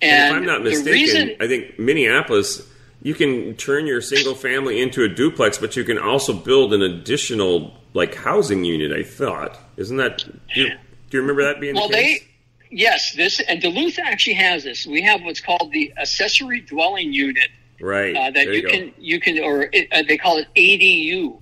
And 0.00 0.12
And 0.12 0.30
if 0.30 0.40
I'm 0.40 0.46
not 0.46 0.62
mistaken, 0.62 0.92
reason, 0.92 1.36
I 1.40 1.46
think 1.46 1.78
Minneapolis, 1.78 2.66
you 3.02 3.14
can 3.14 3.54
turn 3.56 3.86
your 3.86 4.00
single 4.00 4.34
family 4.34 4.80
into 4.80 5.02
a 5.04 5.08
duplex, 5.08 5.58
but 5.58 5.76
you 5.76 5.84
can 5.84 5.98
also 5.98 6.32
build 6.32 6.72
an 6.72 6.82
additional 6.82 7.74
like 7.92 8.14
housing 8.14 8.64
unit. 8.64 8.92
I 8.92 9.02
thought, 9.02 9.58
isn't 9.76 9.96
that? 9.98 10.24
Do 10.54 10.60
you, 10.60 10.68
do 10.68 11.16
you 11.16 11.20
remember 11.20 11.44
that 11.44 11.60
being 11.60 11.74
well, 11.74 11.88
the 11.88 11.94
case? 11.94 12.20
they, 12.20 12.76
yes, 12.76 13.12
this, 13.14 13.40
and 13.40 13.60
Duluth 13.60 13.98
actually 13.98 14.34
has 14.34 14.64
this. 14.64 14.86
We 14.86 15.02
have 15.02 15.22
what's 15.22 15.40
called 15.40 15.70
the 15.72 15.92
accessory 15.98 16.60
dwelling 16.60 17.12
unit 17.12 17.50
right. 17.80 18.16
uh, 18.16 18.30
that 18.30 18.34
there 18.34 18.52
you, 18.52 18.62
you, 18.62 18.68
can 18.68 18.92
you 18.98 19.20
can 19.20 19.38
or 19.42 19.68
it, 19.72 19.88
uh, 19.92 20.02
they 20.06 20.18
call 20.18 20.38
it 20.38 20.48
ADU, 20.56 21.40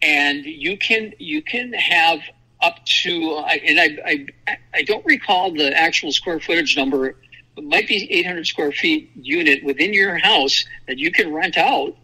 and 0.00 0.44
you 0.44 0.76
can 0.76 1.12
you 1.18 1.42
can 1.42 1.72
have 1.72 2.20
up 2.60 2.84
to 2.84 3.34
uh, 3.34 3.46
and 3.46 3.80
I, 3.80 4.26
I 4.46 4.56
I 4.74 4.82
don't 4.82 5.04
recall 5.04 5.52
the 5.52 5.76
actual 5.76 6.12
square 6.12 6.40
footage 6.40 6.76
number. 6.76 7.16
It 7.56 7.64
might 7.64 7.86
be 7.86 8.10
800 8.10 8.46
square 8.46 8.72
feet 8.72 9.10
unit 9.14 9.62
within 9.62 9.92
your 9.92 10.16
house 10.16 10.64
that 10.86 10.98
you 10.98 11.12
can 11.12 11.32
rent 11.32 11.58
out, 11.58 11.96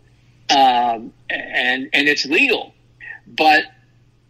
um, 0.50 1.12
and 1.30 1.88
and 1.92 2.08
it's 2.08 2.26
legal. 2.26 2.74
But 3.26 3.64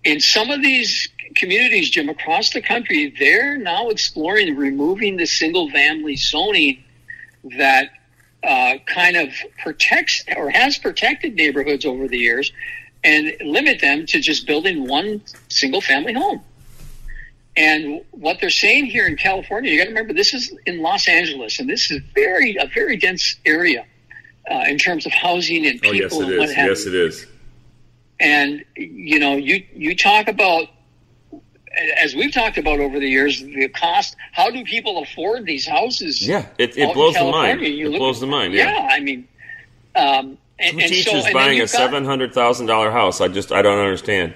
in 0.05 0.21
some 0.21 0.51
of 0.51 0.63
these 0.63 1.09
communities, 1.35 1.91
Jim, 1.91 2.09
across 2.09 2.51
the 2.51 2.63
country, 2.63 3.15
they're 3.19 3.57
now 3.57 3.89
exploring 3.89 4.57
removing 4.57 5.17
the 5.17 5.27
single 5.27 5.71
family 5.71 6.17
zoning 6.17 6.83
that 7.57 7.91
uh, 8.45 8.75
kind 8.87 9.17
of 9.17 9.33
protects 9.63 10.25
or 10.37 10.51
has 10.51 10.79
protected 10.79 11.35
neighborhoods 11.35 11.85
over 11.85 12.09
the 12.09 12.19
years 12.19 12.53
and 13.05 13.33
limit 13.41 13.81
them 13.81 14.07
to 14.07 14.21
just 14.21 14.47
building 14.47 14.87
one 14.87 15.23
single 15.49 15.81
family 15.81 16.13
home. 16.13 16.43
And 17.57 18.05
what 18.13 18.41
they're 18.41 18.51
saying 18.51 18.87
here 18.87 19.07
in 19.07 19.17
California, 19.17 19.73
you 19.73 19.79
got 19.79 19.85
to 19.85 19.91
remember 19.91 20.13
this 20.13 20.33
is 20.33 20.55
in 20.67 20.81
Los 20.81 21.09
Angeles, 21.09 21.59
and 21.59 21.69
this 21.69 21.91
is 21.91 22.01
very 22.15 22.57
a 22.57 22.67
very 22.67 22.97
dense 22.97 23.35
area 23.45 23.85
uh, 24.49 24.65
in 24.69 24.79
terms 24.79 25.07
of 25.07 25.13
housing 25.13 25.67
and 25.67 25.81
oh 25.85 25.91
people 25.91 25.97
yes, 25.97 26.13
it 26.13 26.29
and 26.29 26.39
what 26.39 26.49
is. 26.51 26.57
Yes, 26.57 26.87
it 26.87 26.95
is. 26.95 27.27
And 28.21 28.65
you 28.77 29.19
know, 29.19 29.37
you 29.37 29.65
you 29.75 29.97
talk 29.97 30.29
about 30.29 30.69
as 31.97 32.15
we've 32.15 32.33
talked 32.33 32.59
about 32.59 32.81
over 32.81 32.99
the 32.99 33.09
years, 33.09 33.41
the 33.43 33.69
cost. 33.69 34.17
How 34.33 34.51
do 34.51 34.65
people 34.65 35.03
afford 35.03 35.47
these 35.47 35.67
houses? 35.67 36.27
Yeah, 36.27 36.47
it, 36.59 36.77
it 36.77 36.93
blows 36.95 37.15
the 37.15 37.25
mind. 37.25 37.61
You 37.61 37.87
It 37.87 37.91
look- 37.91 37.99
blows 38.01 38.21
the 38.21 38.27
mind. 38.27 38.55
Yeah, 38.55 38.73
Yeah. 38.73 38.89
I 38.91 39.01
mean, 39.01 39.29
um, 39.95 40.39
and, 40.61 40.75
Who 40.75 40.81
and 40.81 40.89
teaches 40.89 41.05
so, 41.05 41.17
and 41.17 41.25
then 41.27 41.33
buying 41.33 41.51
a 41.59 41.63
you've 41.63 41.73
got- 41.73 41.79
seven 41.79 42.05
hundred 42.05 42.35
thousand 42.35 42.67
dollar 42.67 42.91
house? 42.91 43.21
I 43.21 43.29
just 43.29 43.53
I 43.53 43.63
don't 43.63 43.79
understand. 43.79 44.35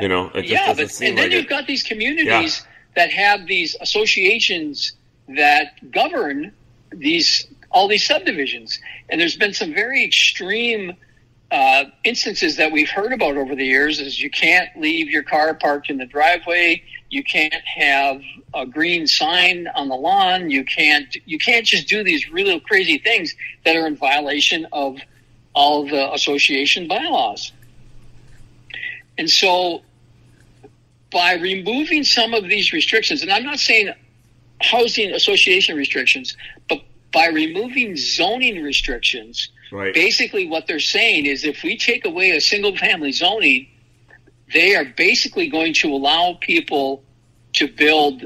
You 0.00 0.08
know, 0.08 0.28
it 0.34 0.42
just 0.42 0.48
yeah, 0.52 0.66
doesn't 0.66 0.84
but 0.86 0.90
seem 0.92 1.08
and 1.10 1.18
then 1.18 1.24
like 1.26 1.32
you've 1.32 1.44
it. 1.44 1.48
got 1.48 1.66
these 1.66 1.82
communities 1.82 2.66
that 2.96 3.10
have 3.12 3.46
these 3.46 3.76
associations 3.80 4.92
that 5.28 5.90
govern 5.92 6.52
these 6.92 7.46
all 7.70 7.86
these 7.86 8.04
subdivisions, 8.04 8.80
and 9.08 9.20
there's 9.20 9.36
been 9.36 9.52
some 9.54 9.72
very 9.72 10.02
extreme 10.04 10.92
uh, 11.50 11.84
instances 12.04 12.56
that 12.56 12.70
we've 12.70 12.88
heard 12.88 13.12
about 13.12 13.36
over 13.36 13.54
the 13.54 13.64
years. 13.64 14.00
Is 14.00 14.20
you 14.20 14.30
can't 14.30 14.68
leave 14.76 15.10
your 15.10 15.22
car 15.22 15.54
parked 15.54 15.90
in 15.90 15.98
the 15.98 16.06
driveway, 16.06 16.82
you 17.08 17.24
can't 17.24 17.54
have 17.76 18.22
a 18.54 18.66
green 18.66 19.06
sign 19.06 19.66
on 19.74 19.88
the 19.88 19.96
lawn, 19.96 20.50
you 20.50 20.64
can't 20.64 21.16
you 21.26 21.38
can't 21.38 21.66
just 21.66 21.88
do 21.88 22.04
these 22.04 22.30
really 22.30 22.60
crazy 22.60 22.98
things 22.98 23.34
that 23.64 23.76
are 23.76 23.86
in 23.86 23.96
violation 23.96 24.66
of 24.72 24.98
all 25.54 25.86
the 25.86 26.12
association 26.12 26.86
bylaws. 26.86 27.52
And 29.18 29.28
so 29.28 29.82
by 31.10 31.34
removing 31.34 32.04
some 32.04 32.34
of 32.34 32.44
these 32.44 32.72
restrictions, 32.72 33.22
and 33.22 33.30
I'm 33.30 33.42
not 33.42 33.58
saying 33.58 33.92
housing 34.60 35.10
association 35.12 35.76
restrictions, 35.76 36.36
but 36.68 36.80
by 37.12 37.26
removing 37.26 37.96
zoning 37.96 38.62
restrictions, 38.62 39.48
Right. 39.72 39.94
basically 39.94 40.48
what 40.48 40.66
they're 40.66 40.80
saying 40.80 41.26
is 41.26 41.44
if 41.44 41.62
we 41.62 41.76
take 41.76 42.04
away 42.04 42.30
a 42.30 42.40
single 42.40 42.76
family 42.76 43.12
zoning, 43.12 43.68
they 44.52 44.74
are 44.74 44.84
basically 44.84 45.48
going 45.48 45.74
to 45.74 45.92
allow 45.92 46.36
people 46.40 47.04
to 47.54 47.68
build 47.68 48.24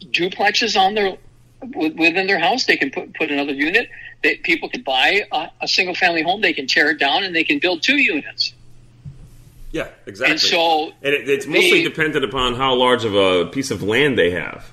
duplexes 0.00 0.78
on 0.78 0.94
their 0.94 1.16
within 1.74 2.26
their 2.26 2.38
house. 2.38 2.64
They 2.66 2.76
can 2.76 2.90
put 2.90 3.14
put 3.14 3.30
another 3.30 3.52
unit. 3.52 3.88
That 4.22 4.42
people 4.42 4.70
can 4.70 4.82
buy 4.82 5.24
a, 5.30 5.48
a 5.62 5.68
single 5.68 5.94
family 5.94 6.22
home. 6.22 6.40
They 6.40 6.54
can 6.54 6.66
tear 6.66 6.88
it 6.90 6.98
down 6.98 7.24
and 7.24 7.34
they 7.36 7.44
can 7.44 7.58
build 7.58 7.82
two 7.82 7.98
units. 7.98 8.54
Yeah, 9.70 9.88
exactly. 10.06 10.32
And 10.32 10.40
so 10.40 10.92
And 11.02 11.14
it, 11.14 11.28
it's 11.28 11.46
mostly 11.46 11.82
the- 11.82 11.90
dependent 11.90 12.24
upon 12.24 12.54
how 12.54 12.74
large 12.74 13.04
of 13.04 13.14
a 13.14 13.46
piece 13.46 13.70
of 13.70 13.82
land 13.82 14.16
they 14.18 14.30
have. 14.30 14.70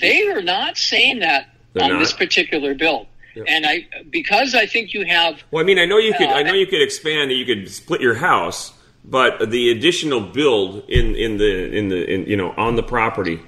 They 0.00 0.26
are 0.28 0.42
not 0.42 0.76
saying 0.76 1.20
that 1.20 1.48
They're 1.72 1.84
on 1.84 1.90
not? 1.92 1.98
this 2.00 2.12
particular 2.12 2.74
bill. 2.74 3.06
Yep. 3.36 3.44
And 3.48 3.66
I, 3.66 3.86
because 4.10 4.54
I 4.54 4.66
think 4.66 4.94
you 4.94 5.04
have, 5.04 5.42
Well, 5.50 5.62
I 5.62 5.66
mean, 5.66 5.78
I 5.78 5.84
know 5.84 5.98
you 5.98 6.14
could. 6.14 6.28
Uh, 6.28 6.34
I 6.34 6.42
know 6.42 6.54
you 6.54 6.66
could 6.66 6.82
expand. 6.82 7.30
You 7.30 7.46
could 7.46 7.70
split 7.70 8.00
your 8.00 8.14
house, 8.14 8.72
but 9.04 9.50
the 9.50 9.70
additional 9.70 10.20
build 10.20 10.88
in 10.88 11.14
in 11.14 11.36
the 11.36 11.76
in 11.76 11.88
the 11.88 12.12
in, 12.12 12.26
you 12.26 12.36
know 12.36 12.52
on 12.56 12.76
the 12.76 12.82
property. 12.82 13.40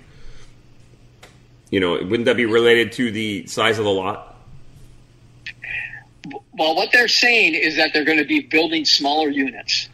You 1.70 1.80
know, 1.80 1.92
wouldn't 1.92 2.26
that 2.26 2.36
be 2.36 2.46
related 2.46 2.92
to 2.92 3.10
the 3.10 3.46
size 3.46 3.78
of 3.78 3.84
the 3.84 3.90
lot? 3.90 4.28
well, 6.58 6.74
what 6.74 6.90
they're 6.92 7.08
saying 7.08 7.54
is 7.54 7.76
that 7.76 7.92
they're 7.92 8.04
going 8.04 8.18
to 8.18 8.24
be 8.24 8.40
building 8.40 8.84
smaller 8.84 9.30
units. 9.30 9.88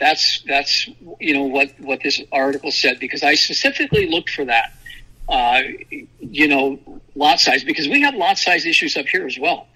That's 0.00 0.42
that's 0.48 0.88
you 1.20 1.34
know 1.34 1.44
what 1.44 1.78
what 1.78 2.00
this 2.02 2.20
article 2.32 2.72
said 2.72 2.98
because 2.98 3.22
I 3.22 3.34
specifically 3.34 4.08
looked 4.08 4.30
for 4.30 4.44
that. 4.46 4.72
Uh, 5.28 5.62
you 6.20 6.48
know, 6.48 6.78
lot 7.14 7.40
size 7.40 7.64
because 7.64 7.88
we 7.88 8.00
have 8.02 8.14
lot 8.14 8.38
size 8.38 8.66
issues 8.66 8.96
up 8.96 9.06
here 9.06 9.26
as 9.26 9.38
well, 9.38 9.68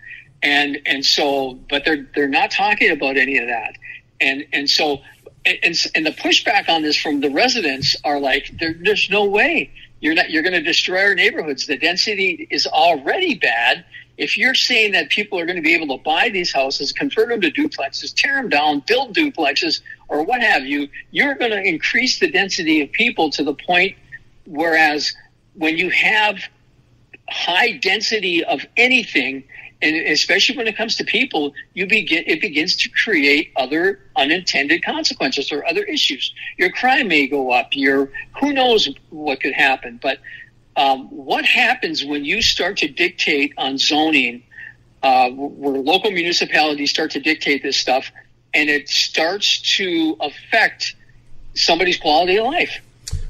and 0.43 0.79
and 0.87 1.05
so 1.05 1.55
but 1.71 1.85
they're 1.85 2.07
they're 2.15 2.29
not 2.29 2.51
talking 2.51 2.91
about 2.91 3.17
any 3.17 3.39
of 3.39 3.47
that, 3.47 3.75
and 4.21 4.45
and 4.53 4.69
so 4.69 5.01
and 5.47 5.77
and 5.95 6.05
the 6.05 6.11
pushback 6.11 6.69
on 6.69 6.83
this 6.83 6.97
from 6.97 7.21
the 7.21 7.31
residents 7.31 7.97
are 8.05 8.19
like 8.19 8.51
there, 8.59 8.75
there's 8.81 9.09
no 9.09 9.25
way 9.25 9.71
you're 10.01 10.15
not 10.15 10.31
you're 10.31 10.43
going 10.43 10.53
to 10.53 10.63
destroy 10.63 11.01
our 11.01 11.15
neighborhoods. 11.15 11.67
The 11.67 11.79
density 11.79 12.47
is 12.51 12.67
already 12.67 13.35
bad. 13.35 13.85
If 14.19 14.39
you're 14.39 14.55
saying 14.55 14.93
that 14.93 15.11
people 15.11 15.39
are 15.39 15.45
going 15.45 15.57
to 15.57 15.63
be 15.63 15.75
able 15.75 15.97
to 15.97 16.03
buy 16.03 16.31
these 16.31 16.53
houses, 16.53 16.93
convert 16.93 17.29
them 17.29 17.41
to 17.43 17.51
duplexes, 17.51 18.15
tear 18.15 18.37
them 18.37 18.49
down, 18.49 18.83
build 18.87 19.15
duplexes, 19.15 19.83
or 20.09 20.23
what 20.23 20.41
have 20.41 20.65
you, 20.65 20.89
you're 21.11 21.35
going 21.35 21.51
to 21.51 21.63
increase 21.63 22.19
the 22.19 22.31
density 22.31 22.81
of 22.81 22.91
people 22.93 23.31
to 23.31 23.45
the 23.45 23.55
point 23.55 23.97
whereas 24.47 25.15
when 25.57 25.77
you 25.77 25.91
have 25.91 26.39
high 27.29 27.73
density 27.73 28.45
of 28.45 28.65
anything, 28.77 29.45
and 29.83 29.97
especially 29.97 30.57
when 30.57 30.67
it 30.67 30.77
comes 30.77 30.97
to 30.97 31.05
people, 31.05 31.53
you 31.75 31.87
begin 31.87 32.25
it 32.27 32.41
begins 32.41 32.77
to 32.77 32.89
create 32.89 33.53
other 33.57 34.01
unintended 34.17 34.85
consequences 34.85 35.53
or 35.53 35.67
other 35.67 35.83
issues. 35.83 36.35
Your 36.57 36.71
crime 36.71 37.09
may 37.09 37.27
go 37.27 37.51
up. 37.51 37.69
Your 37.73 38.11
who 38.41 38.53
knows 38.53 38.89
what 39.11 39.41
could 39.41 39.55
happen. 39.55 39.99
But 40.03 40.19
um, 40.77 41.09
what 41.09 41.45
happens 41.45 42.05
when 42.05 42.25
you 42.25 42.43
start 42.43 42.79
to 42.79 42.89
dictate 42.89 43.53
on 43.57 43.79
zoning, 43.79 44.43
uh, 45.03 45.31
where 45.31 45.79
local 45.81 46.11
municipalities 46.11 46.91
start 46.91 47.11
to 47.13 47.21
dictate 47.21 47.63
this 47.63 47.77
stuff, 47.77 48.11
and 48.55 48.69
it 48.71 48.89
starts 48.89 49.77
to 49.77 50.17
affect 50.21 50.95
somebody's 51.55 51.99
quality 51.99 52.37
of 52.39 52.47
life? 52.47 52.81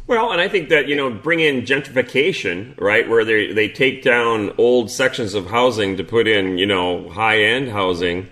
Well, 0.07 0.31
and 0.31 0.41
I 0.41 0.49
think 0.49 0.69
that 0.69 0.87
you 0.87 0.95
know, 0.95 1.11
bring 1.11 1.41
in 1.41 1.63
gentrification, 1.63 2.81
right, 2.81 3.09
where 3.09 3.25
they 3.25 3.53
they 3.53 3.69
take 3.69 4.03
down 4.03 4.53
old 4.57 4.91
sections 4.91 5.35
of 5.35 5.47
housing 5.47 5.97
to 5.97 6.05
put 6.05 6.29
in, 6.29 6.59
you 6.59 6.67
know, 6.67 7.09
high 7.11 7.43
end 7.43 7.71
housing. 7.71 8.29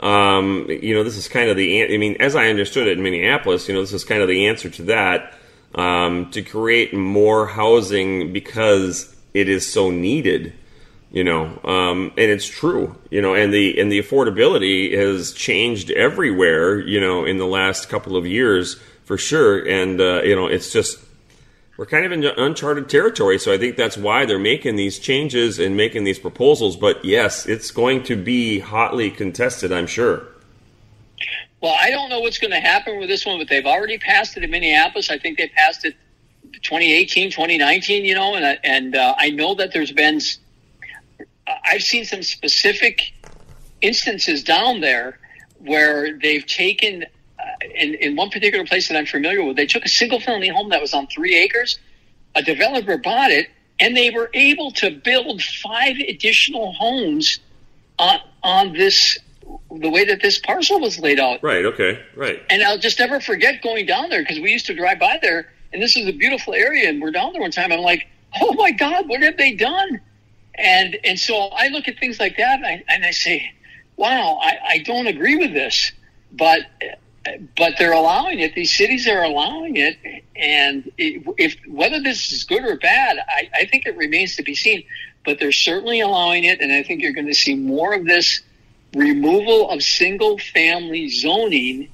Um, 0.00 0.66
you 0.68 0.94
know, 0.94 1.02
this 1.02 1.16
is 1.16 1.28
kind 1.28 1.48
of 1.48 1.56
the. 1.56 1.94
I 1.94 1.96
mean, 1.96 2.16
as 2.20 2.36
I 2.36 2.48
understood 2.48 2.88
it 2.88 2.98
in 2.98 3.02
Minneapolis, 3.02 3.68
you 3.68 3.74
know, 3.74 3.80
this 3.80 3.94
is 3.94 4.04
kind 4.04 4.20
of 4.20 4.28
the 4.28 4.46
answer 4.46 4.68
to 4.68 4.82
that 4.82 5.32
um, 5.74 6.30
to 6.32 6.42
create 6.42 6.92
more 6.92 7.46
housing 7.46 8.32
because 8.32 9.14
it 9.32 9.48
is 9.48 9.70
so 9.70 9.90
needed. 9.90 10.52
You 11.10 11.22
know, 11.24 11.60
um, 11.64 12.12
and 12.18 12.30
it's 12.30 12.46
true. 12.46 12.98
You 13.10 13.22
know, 13.22 13.34
and 13.34 13.54
the 13.54 13.80
and 13.80 13.90
the 13.90 14.02
affordability 14.02 14.94
has 14.94 15.32
changed 15.32 15.90
everywhere. 15.92 16.80
You 16.80 17.00
know, 17.00 17.24
in 17.24 17.38
the 17.38 17.46
last 17.46 17.88
couple 17.88 18.14
of 18.14 18.26
years 18.26 18.78
for 19.04 19.16
sure. 19.18 19.66
And 19.66 20.00
uh, 20.00 20.22
you 20.22 20.34
know, 20.34 20.46
it's 20.46 20.72
just 20.72 20.98
we're 21.76 21.86
kind 21.86 22.04
of 22.04 22.12
in 22.12 22.24
uncharted 22.24 22.88
territory. 22.88 23.38
So 23.38 23.52
I 23.52 23.58
think 23.58 23.76
that's 23.76 23.96
why 23.96 24.26
they're 24.26 24.38
making 24.38 24.76
these 24.76 24.98
changes 24.98 25.58
and 25.58 25.76
making 25.76 26.04
these 26.04 26.18
proposals. 26.18 26.76
But 26.76 27.04
yes, 27.04 27.46
it's 27.46 27.70
going 27.70 28.04
to 28.04 28.16
be 28.16 28.60
hotly 28.60 29.10
contested, 29.10 29.72
I'm 29.72 29.86
sure. 29.86 30.28
Well, 31.60 31.76
I 31.80 31.90
don't 31.90 32.10
know 32.10 32.20
what's 32.20 32.38
going 32.38 32.50
to 32.50 32.60
happen 32.60 32.98
with 32.98 33.08
this 33.08 33.24
one, 33.24 33.38
but 33.38 33.48
they've 33.48 33.64
already 33.64 33.98
passed 33.98 34.36
it 34.36 34.44
in 34.44 34.50
Minneapolis. 34.50 35.10
I 35.10 35.18
think 35.18 35.38
they 35.38 35.48
passed 35.48 35.84
it 35.84 35.96
2018, 36.62 37.30
2019, 37.30 38.04
you 38.04 38.14
know, 38.14 38.34
and, 38.34 38.58
and 38.62 38.94
uh, 38.94 39.14
I 39.18 39.30
know 39.30 39.54
that 39.54 39.72
there's 39.72 39.90
been, 39.90 40.20
I've 41.64 41.82
seen 41.82 42.04
some 42.04 42.22
specific 42.22 43.12
instances 43.80 44.44
down 44.44 44.80
there 44.80 45.18
where 45.58 46.18
they've 46.18 46.46
taken 46.46 47.06
in, 47.62 47.94
in 47.94 48.16
one 48.16 48.30
particular 48.30 48.64
place 48.64 48.88
that 48.88 48.96
I'm 48.96 49.06
familiar 49.06 49.44
with, 49.44 49.56
they 49.56 49.66
took 49.66 49.84
a 49.84 49.88
single 49.88 50.20
family 50.20 50.48
home 50.48 50.70
that 50.70 50.80
was 50.80 50.94
on 50.94 51.06
three 51.06 51.36
acres. 51.36 51.78
A 52.34 52.42
developer 52.42 52.98
bought 52.98 53.30
it, 53.30 53.48
and 53.80 53.96
they 53.96 54.10
were 54.10 54.30
able 54.34 54.72
to 54.72 54.90
build 54.90 55.42
five 55.42 55.96
additional 56.08 56.72
homes 56.72 57.40
on 57.98 58.18
on 58.42 58.72
this 58.72 59.18
the 59.70 59.90
way 59.90 60.04
that 60.04 60.22
this 60.22 60.38
parcel 60.38 60.80
was 60.80 60.98
laid 60.98 61.20
out. 61.20 61.42
Right. 61.42 61.64
Okay. 61.64 62.00
Right. 62.16 62.42
And 62.50 62.62
I'll 62.62 62.78
just 62.78 62.98
never 62.98 63.20
forget 63.20 63.62
going 63.62 63.86
down 63.86 64.10
there 64.10 64.22
because 64.22 64.38
we 64.40 64.50
used 64.50 64.66
to 64.66 64.74
drive 64.74 64.98
by 64.98 65.18
there, 65.20 65.52
and 65.72 65.82
this 65.82 65.96
is 65.96 66.06
a 66.06 66.12
beautiful 66.12 66.54
area. 66.54 66.88
And 66.88 67.00
we're 67.00 67.10
down 67.10 67.32
there 67.32 67.42
one 67.42 67.50
time. 67.50 67.72
I'm 67.72 67.80
like, 67.80 68.08
oh 68.40 68.52
my 68.54 68.72
god, 68.72 69.08
what 69.08 69.22
have 69.22 69.36
they 69.36 69.52
done? 69.52 70.00
And 70.56 70.96
and 71.04 71.18
so 71.18 71.36
I 71.36 71.68
look 71.68 71.88
at 71.88 71.98
things 71.98 72.20
like 72.20 72.36
that, 72.36 72.58
and 72.58 72.66
I, 72.66 72.84
and 72.88 73.04
I 73.04 73.10
say, 73.10 73.52
wow, 73.96 74.38
I, 74.40 74.56
I 74.66 74.78
don't 74.78 75.06
agree 75.06 75.36
with 75.36 75.52
this, 75.52 75.92
but 76.32 76.60
but 77.56 77.74
they're 77.78 77.92
allowing 77.92 78.40
it. 78.40 78.54
These 78.54 78.76
cities 78.76 79.08
are 79.08 79.22
allowing 79.22 79.76
it, 79.76 79.96
and 80.36 80.90
it, 80.98 81.24
if 81.38 81.56
whether 81.66 82.00
this 82.00 82.32
is 82.32 82.44
good 82.44 82.64
or 82.64 82.76
bad, 82.76 83.18
I, 83.28 83.50
I, 83.54 83.64
think 83.66 83.86
it 83.86 83.96
remains 83.96 84.36
to 84.36 84.42
be 84.42 84.54
seen. 84.54 84.84
But 85.24 85.38
they're 85.40 85.52
certainly 85.52 86.00
allowing 86.00 86.44
it, 86.44 86.60
and 86.60 86.70
I 86.70 86.82
think 86.82 87.00
you're 87.00 87.12
going 87.12 87.28
to 87.28 87.34
see 87.34 87.54
more 87.54 87.94
of 87.94 88.04
this 88.04 88.42
removal 88.94 89.70
of 89.70 89.82
single-family 89.82 91.08
zoning 91.08 91.88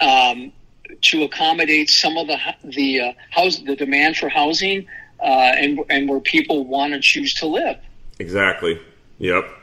um, 0.00 0.52
to 1.00 1.22
accommodate 1.22 1.88
some 1.88 2.16
of 2.16 2.26
the 2.26 2.38
the 2.64 3.00
uh, 3.00 3.12
house 3.30 3.58
the 3.58 3.76
demand 3.76 4.18
for 4.18 4.28
housing 4.28 4.86
uh, 5.20 5.52
and 5.56 5.80
and 5.88 6.08
where 6.08 6.20
people 6.20 6.66
want 6.66 6.92
to 6.92 7.00
choose 7.00 7.34
to 7.34 7.46
live. 7.46 7.78
Exactly. 8.18 8.78
Yep 9.18 9.61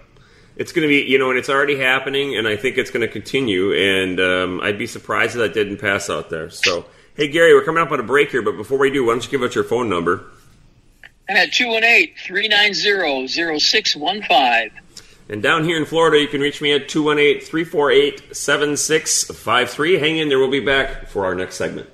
it's 0.60 0.74
going 0.74 0.84
to 0.84 0.90
be, 0.90 1.10
you 1.10 1.18
know, 1.18 1.30
and 1.30 1.40
it's 1.40 1.48
already 1.48 1.78
happening, 1.78 2.36
and 2.36 2.46
I 2.46 2.58
think 2.58 2.78
it's 2.78 2.92
going 2.92 3.02
to 3.02 3.08
continue. 3.08 3.74
And 3.74 4.20
um, 4.20 4.62
I'd 4.62 4.78
be 4.78 4.88
surprised 4.88 5.36
if 5.36 5.40
that 5.40 5.54
didn't 5.54 5.78
pass 5.78 6.10
out 6.10 6.30
there. 6.30 6.50
So, 6.50 6.86
hey, 7.16 7.30
Gary, 7.30 7.54
we're 7.54 7.64
coming 7.64 7.82
up 7.82 7.92
on 7.92 8.00
a 8.02 8.04
break 8.04 8.30
here, 8.30 8.42
but 8.42 8.58
before 8.58 8.78
we 8.78 8.92
do, 8.92 9.06
why 9.06 9.14
don't 9.14 9.24
you 9.24 9.32
give 9.32 9.42
us 9.42 9.56
your 9.56 9.64
phone 9.64 9.88
number? 9.88 10.26
I'm 11.30 11.38
at 11.38 11.54
218 11.54 12.14
390 12.18 13.58
0615. 13.58 14.72
And 15.30 15.42
down 15.42 15.64
here 15.64 15.78
in 15.78 15.86
Florida, 15.86 16.20
you 16.20 16.28
can 16.28 16.42
reach 16.42 16.60
me 16.60 16.74
at 16.74 16.90
218 16.90 17.40
348 17.46 18.36
7653. 18.36 20.00
Hang 20.00 20.18
in 20.18 20.28
there, 20.28 20.40
we'll 20.40 20.52
be 20.52 20.60
back 20.60 21.08
for 21.08 21.24
our 21.24 21.36
next 21.36 21.56
segment. 21.56 21.90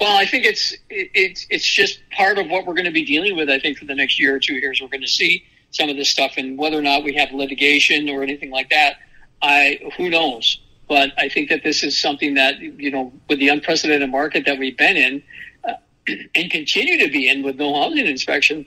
Well, 0.00 0.16
I 0.16 0.24
think 0.24 0.46
it's 0.46 0.74
it's 0.88 1.46
it's 1.50 1.66
just 1.66 2.00
part 2.08 2.38
of 2.38 2.48
what 2.48 2.64
we're 2.64 2.72
going 2.72 2.86
to 2.86 2.90
be 2.90 3.04
dealing 3.04 3.36
with. 3.36 3.50
I 3.50 3.60
think 3.60 3.76
for 3.76 3.84
the 3.84 3.94
next 3.94 4.18
year 4.18 4.34
or 4.34 4.38
two 4.38 4.54
years, 4.54 4.80
we're 4.80 4.88
going 4.88 5.02
to 5.02 5.06
see 5.06 5.44
some 5.70 5.88
of 5.88 5.96
this 5.96 6.08
stuff, 6.08 6.34
and 6.36 6.58
whether 6.58 6.78
or 6.78 6.82
not 6.82 7.04
we 7.04 7.14
have 7.14 7.32
litigation 7.32 8.08
or 8.08 8.22
anything 8.22 8.50
like 8.50 8.70
that, 8.70 8.96
I 9.42 9.78
who 9.96 10.08
knows. 10.10 10.60
But 10.88 11.12
I 11.18 11.28
think 11.28 11.48
that 11.48 11.64
this 11.64 11.82
is 11.82 12.00
something 12.00 12.34
that 12.34 12.60
you 12.60 12.90
know, 12.90 13.12
with 13.28 13.38
the 13.38 13.48
unprecedented 13.48 14.10
market 14.10 14.46
that 14.46 14.58
we've 14.58 14.76
been 14.76 14.96
in 14.96 15.22
uh, 15.64 15.72
and 16.34 16.50
continue 16.50 17.04
to 17.04 17.10
be 17.10 17.28
in 17.28 17.42
with 17.42 17.56
no 17.56 17.74
housing 17.74 18.06
inspection, 18.06 18.66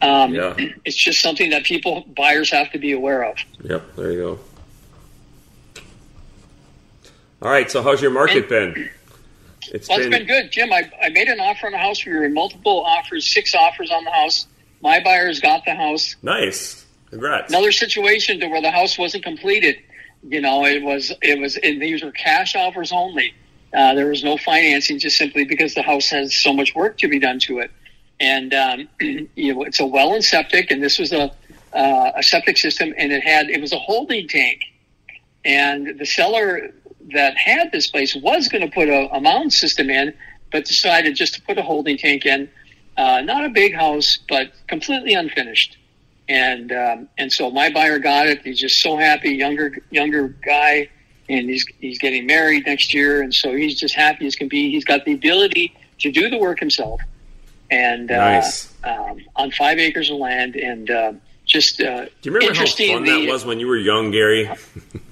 um, 0.00 0.34
yeah. 0.34 0.54
it's 0.84 0.96
just 0.96 1.20
something 1.20 1.50
that 1.50 1.64
people 1.64 2.04
buyers 2.16 2.50
have 2.50 2.70
to 2.72 2.78
be 2.78 2.92
aware 2.92 3.24
of. 3.24 3.38
Yep, 3.62 3.96
there 3.96 4.12
you 4.12 4.18
go. 4.18 4.40
All 7.40 7.50
right, 7.50 7.70
so 7.70 7.82
how's 7.82 8.02
your 8.02 8.10
market 8.10 8.50
and, 8.52 8.74
been? 8.74 8.90
It's, 9.72 9.88
well, 9.88 9.98
been... 9.98 10.12
it's 10.12 10.18
been 10.18 10.26
good, 10.26 10.50
Jim. 10.50 10.72
I, 10.72 10.90
I 11.00 11.08
made 11.10 11.28
an 11.28 11.38
offer 11.40 11.66
on 11.66 11.72
the 11.72 11.78
house. 11.78 12.04
We 12.04 12.12
were 12.12 12.24
in 12.24 12.34
multiple 12.34 12.84
offers, 12.84 13.26
six 13.26 13.54
offers 13.54 13.90
on 13.90 14.04
the 14.04 14.10
house. 14.10 14.46
My 14.80 15.00
buyers 15.00 15.40
got 15.40 15.64
the 15.64 15.74
house. 15.74 16.16
Nice. 16.22 16.84
Congrats. 17.10 17.52
Another 17.52 17.72
situation 17.72 18.40
to 18.40 18.48
where 18.48 18.60
the 18.60 18.70
house 18.70 18.98
wasn't 18.98 19.24
completed. 19.24 19.76
You 20.22 20.40
know, 20.40 20.64
it 20.64 20.82
was 20.82 21.12
it 21.22 21.38
was 21.38 21.56
and 21.56 21.80
these 21.80 22.02
were 22.02 22.12
cash 22.12 22.54
offers 22.54 22.92
only. 22.92 23.34
Uh, 23.74 23.94
there 23.94 24.06
was 24.06 24.24
no 24.24 24.36
financing, 24.36 24.98
just 24.98 25.16
simply 25.16 25.44
because 25.44 25.74
the 25.74 25.82
house 25.82 26.08
has 26.08 26.34
so 26.34 26.52
much 26.52 26.74
work 26.74 26.98
to 26.98 27.08
be 27.08 27.18
done 27.18 27.38
to 27.38 27.58
it. 27.58 27.70
And 28.18 28.54
um, 28.54 28.88
you 29.00 29.54
know, 29.54 29.62
it's 29.62 29.80
a 29.80 29.86
well 29.86 30.14
and 30.14 30.24
septic, 30.24 30.70
and 30.70 30.82
this 30.82 30.98
was 30.98 31.12
a 31.12 31.30
uh, 31.72 32.12
a 32.16 32.22
septic 32.22 32.56
system, 32.56 32.94
and 32.96 33.12
it 33.12 33.22
had 33.22 33.48
it 33.50 33.60
was 33.60 33.72
a 33.72 33.78
holding 33.78 34.28
tank. 34.28 34.62
And 35.44 35.98
the 35.98 36.06
seller 36.06 36.72
that 37.12 37.36
had 37.36 37.72
this 37.72 37.88
place 37.88 38.14
was 38.14 38.48
going 38.48 38.68
to 38.68 38.74
put 38.74 38.88
a, 38.88 39.08
a 39.14 39.20
mound 39.20 39.52
system 39.52 39.88
in, 39.88 40.12
but 40.50 40.64
decided 40.64 41.14
just 41.14 41.34
to 41.34 41.42
put 41.42 41.56
a 41.58 41.62
holding 41.62 41.96
tank 41.96 42.26
in 42.26 42.50
uh, 42.98 43.20
not 43.20 43.44
a 43.44 43.48
big 43.48 43.74
house, 43.74 44.18
but 44.28 44.52
completely 44.66 45.14
unfinished. 45.14 45.78
And 46.28 46.72
um, 46.72 47.08
and 47.16 47.32
so 47.32 47.50
my 47.50 47.70
buyer 47.70 47.98
got 47.98 48.26
it. 48.26 48.42
He's 48.42 48.60
just 48.60 48.82
so 48.82 48.98
happy, 48.98 49.30
younger 49.30 49.78
younger 49.90 50.28
guy, 50.44 50.90
and 51.28 51.48
he's 51.48 51.64
he's 51.80 51.98
getting 51.98 52.26
married 52.26 52.66
next 52.66 52.92
year, 52.92 53.22
and 53.22 53.32
so 53.32 53.54
he's 53.54 53.80
just 53.80 53.94
happy 53.94 54.26
as 54.26 54.36
can 54.36 54.48
be. 54.48 54.70
He's 54.70 54.84
got 54.84 55.06
the 55.06 55.14
ability 55.14 55.74
to 56.00 56.10
do 56.10 56.28
the 56.28 56.36
work 56.36 56.58
himself, 56.58 57.00
and 57.70 58.10
uh, 58.10 58.42
um, 58.84 59.24
on 59.36 59.52
five 59.52 59.78
acres 59.78 60.10
of 60.10 60.18
land, 60.18 60.56
and 60.56 60.90
uh, 60.90 61.12
just 61.46 61.80
uh, 61.80 62.04
do 62.04 62.10
you 62.24 62.32
remember 62.32 62.54
how 62.54 62.66
fun 62.66 63.04
the, 63.04 63.10
that 63.10 63.32
was 63.32 63.46
when 63.46 63.58
you 63.58 63.68
were 63.68 63.78
young, 63.78 64.10
Gary? 64.10 64.44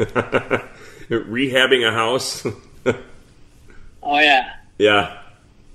Rehabbing 1.08 1.88
a 1.88 1.92
house. 1.92 2.44
oh 4.02 4.18
yeah. 4.18 4.52
Yeah. 4.76 5.22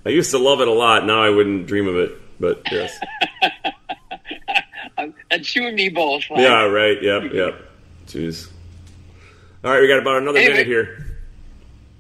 I 0.06 0.10
used 0.10 0.32
to 0.32 0.40
love 0.40 0.62
it 0.62 0.68
a 0.68 0.74
lot. 0.74 1.06
Now 1.06 1.22
I 1.22 1.30
wouldn't 1.30 1.68
dream 1.68 1.88
of 1.88 1.96
it, 1.96 2.12
but 2.40 2.62
yes. 2.72 2.98
it's 5.32 5.56
you 5.56 5.68
and 5.68 5.76
me 5.76 5.90
both. 5.90 6.24
Yeah, 6.30 6.64
right. 6.66 7.02
Yep, 7.02 7.34
yep. 7.34 7.62
Jeez. 8.08 8.50
All 9.64 9.72
right, 9.72 9.82
we 9.82 9.88
got 9.88 10.00
about 10.00 10.18
another 10.22 10.40
Anyway. 10.40 10.54
minute 10.54 10.68
here. 10.68 11.06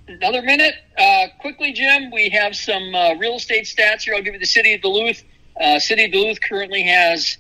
Another 0.07 0.41
minute. 0.41 0.75
Uh, 0.97 1.27
quickly, 1.39 1.71
Jim, 1.73 2.11
we 2.11 2.29
have 2.29 2.55
some 2.55 2.93
uh, 2.93 3.13
real 3.15 3.35
estate 3.35 3.65
stats 3.65 4.01
here. 4.01 4.15
I'll 4.15 4.23
give 4.23 4.33
you 4.33 4.39
the 4.39 4.45
city 4.45 4.73
of 4.73 4.81
Duluth. 4.81 5.23
Uh, 5.59 5.79
city 5.79 6.05
of 6.05 6.11
Duluth 6.11 6.41
currently 6.41 6.83
has 6.83 7.37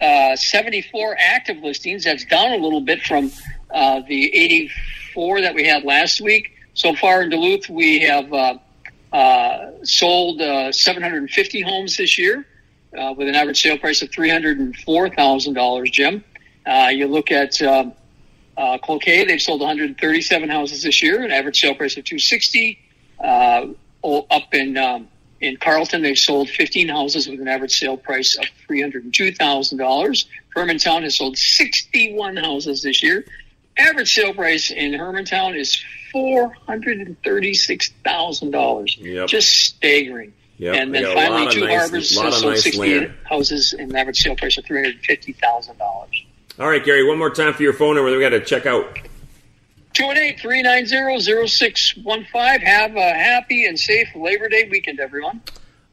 uh, 0.00 0.36
74 0.36 1.16
active 1.18 1.58
listings. 1.58 2.04
That's 2.04 2.24
down 2.24 2.52
a 2.52 2.56
little 2.56 2.80
bit 2.80 3.02
from 3.02 3.32
uh, 3.70 4.00
the 4.06 4.34
84 4.34 5.40
that 5.42 5.54
we 5.54 5.66
had 5.66 5.84
last 5.84 6.20
week. 6.20 6.52
So 6.74 6.94
far 6.94 7.22
in 7.22 7.30
Duluth, 7.30 7.68
we 7.68 8.00
have 8.00 8.32
uh, 9.14 9.70
sold 9.84 10.42
uh, 10.42 10.72
750 10.72 11.60
homes 11.60 11.96
this 11.96 12.18
year 12.18 12.44
uh, 12.98 13.14
with 13.16 13.28
an 13.28 13.36
average 13.36 13.62
sale 13.62 13.78
price 13.78 14.02
of 14.02 14.10
$304,000, 14.10 15.92
Jim. 15.92 16.24
Uh, 16.66 16.90
you 16.92 17.06
look 17.06 17.30
at 17.30 17.62
um, 17.62 17.92
Cloquet, 18.82 19.24
they've 19.24 19.40
sold 19.40 19.60
137 19.60 20.48
houses 20.48 20.82
this 20.82 21.00
year, 21.00 21.22
an 21.22 21.30
average 21.30 21.60
sale 21.60 21.76
price 21.76 21.96
of 21.96 22.04
260. 22.04 22.76
Uh, 23.22 23.66
up 24.02 24.52
in 24.52 24.76
um, 24.76 25.08
in 25.40 25.58
Carlton, 25.58 26.02
they've 26.02 26.18
sold 26.18 26.50
15 26.50 26.88
houses 26.88 27.28
with 27.28 27.40
an 27.40 27.46
average 27.46 27.78
sale 27.78 27.96
price 27.96 28.36
of 28.36 28.46
$302,000. 28.68 30.24
Hermantown 30.56 31.02
has 31.02 31.16
sold 31.16 31.38
61 31.38 32.36
houses 32.36 32.82
this 32.82 33.02
year. 33.02 33.24
Average 33.76 34.12
sale 34.12 34.34
price 34.34 34.70
in 34.72 34.92
Hermantown 34.92 35.56
is 35.56 35.84
$436,000. 36.14 38.96
Yep. 39.00 39.28
Just 39.28 39.48
staggering. 39.48 40.32
Yep, 40.58 40.74
and 40.76 40.94
then 40.94 41.02
got 41.02 41.12
a 41.12 41.14
lot 41.16 41.26
finally, 41.30 41.52
Two 41.52 41.60
nice- 41.66 41.78
Harbors 41.80 42.10
sold 42.14 42.44
nice 42.44 42.62
68 42.62 43.00
land. 43.00 43.12
houses 43.24 43.72
and 43.76 43.90
an 43.90 43.96
average 43.96 44.18
sale 44.18 44.36
price 44.36 44.56
of 44.56 44.64
$350,000. 44.64 45.76
All 46.60 46.68
right, 46.68 46.84
Gary, 46.84 47.04
one 47.04 47.18
more 47.18 47.30
time 47.30 47.52
for 47.54 47.64
your 47.64 47.72
phone 47.72 47.96
number. 47.96 48.14
We 48.16 48.20
got 48.22 48.28
to 48.28 48.38
check 48.40 48.64
out. 48.64 48.96
218-390-0615. 49.94 52.62
Have 52.62 52.94
a 52.96 53.12
happy 53.14 53.64
and 53.66 53.76
safe 53.78 54.08
Labor 54.14 54.48
Day 54.48 54.68
weekend, 54.70 55.00
everyone. 55.00 55.40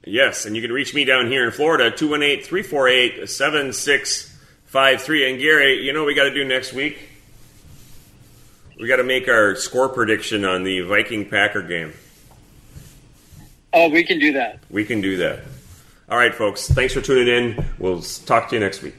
Yes, 0.05 0.45
and 0.45 0.55
you 0.55 0.62
can 0.62 0.71
reach 0.71 0.93
me 0.93 1.03
down 1.05 1.25
here 1.27 1.43
in 1.45 1.51
Florida, 1.51 1.89
218 1.91 2.43
348 2.43 3.27
7653. 3.29 5.29
And 5.31 5.39
Gary, 5.39 5.81
you 5.84 5.91
know 5.93 6.01
what 6.01 6.07
we 6.07 6.13
got 6.15 6.23
to 6.25 6.34
do 6.34 6.43
next 6.45 6.73
week? 6.73 6.97
We 8.81 8.87
got 8.87 8.95
to 8.95 9.03
make 9.03 9.27
our 9.27 9.55
score 9.55 9.89
prediction 9.89 10.43
on 10.43 10.63
the 10.63 10.79
Viking 10.81 11.29
Packer 11.29 11.61
game. 11.61 11.93
Oh, 13.71 13.89
we 13.89 14.03
can 14.03 14.17
do 14.17 14.33
that. 14.33 14.57
We 14.71 14.85
can 14.85 15.01
do 15.01 15.17
that. 15.17 15.41
All 16.09 16.17
right, 16.17 16.33
folks. 16.33 16.67
Thanks 16.67 16.95
for 16.95 16.99
tuning 16.99 17.27
in. 17.27 17.65
We'll 17.77 18.01
talk 18.01 18.49
to 18.49 18.55
you 18.55 18.59
next 18.59 18.81
week. 18.81 18.95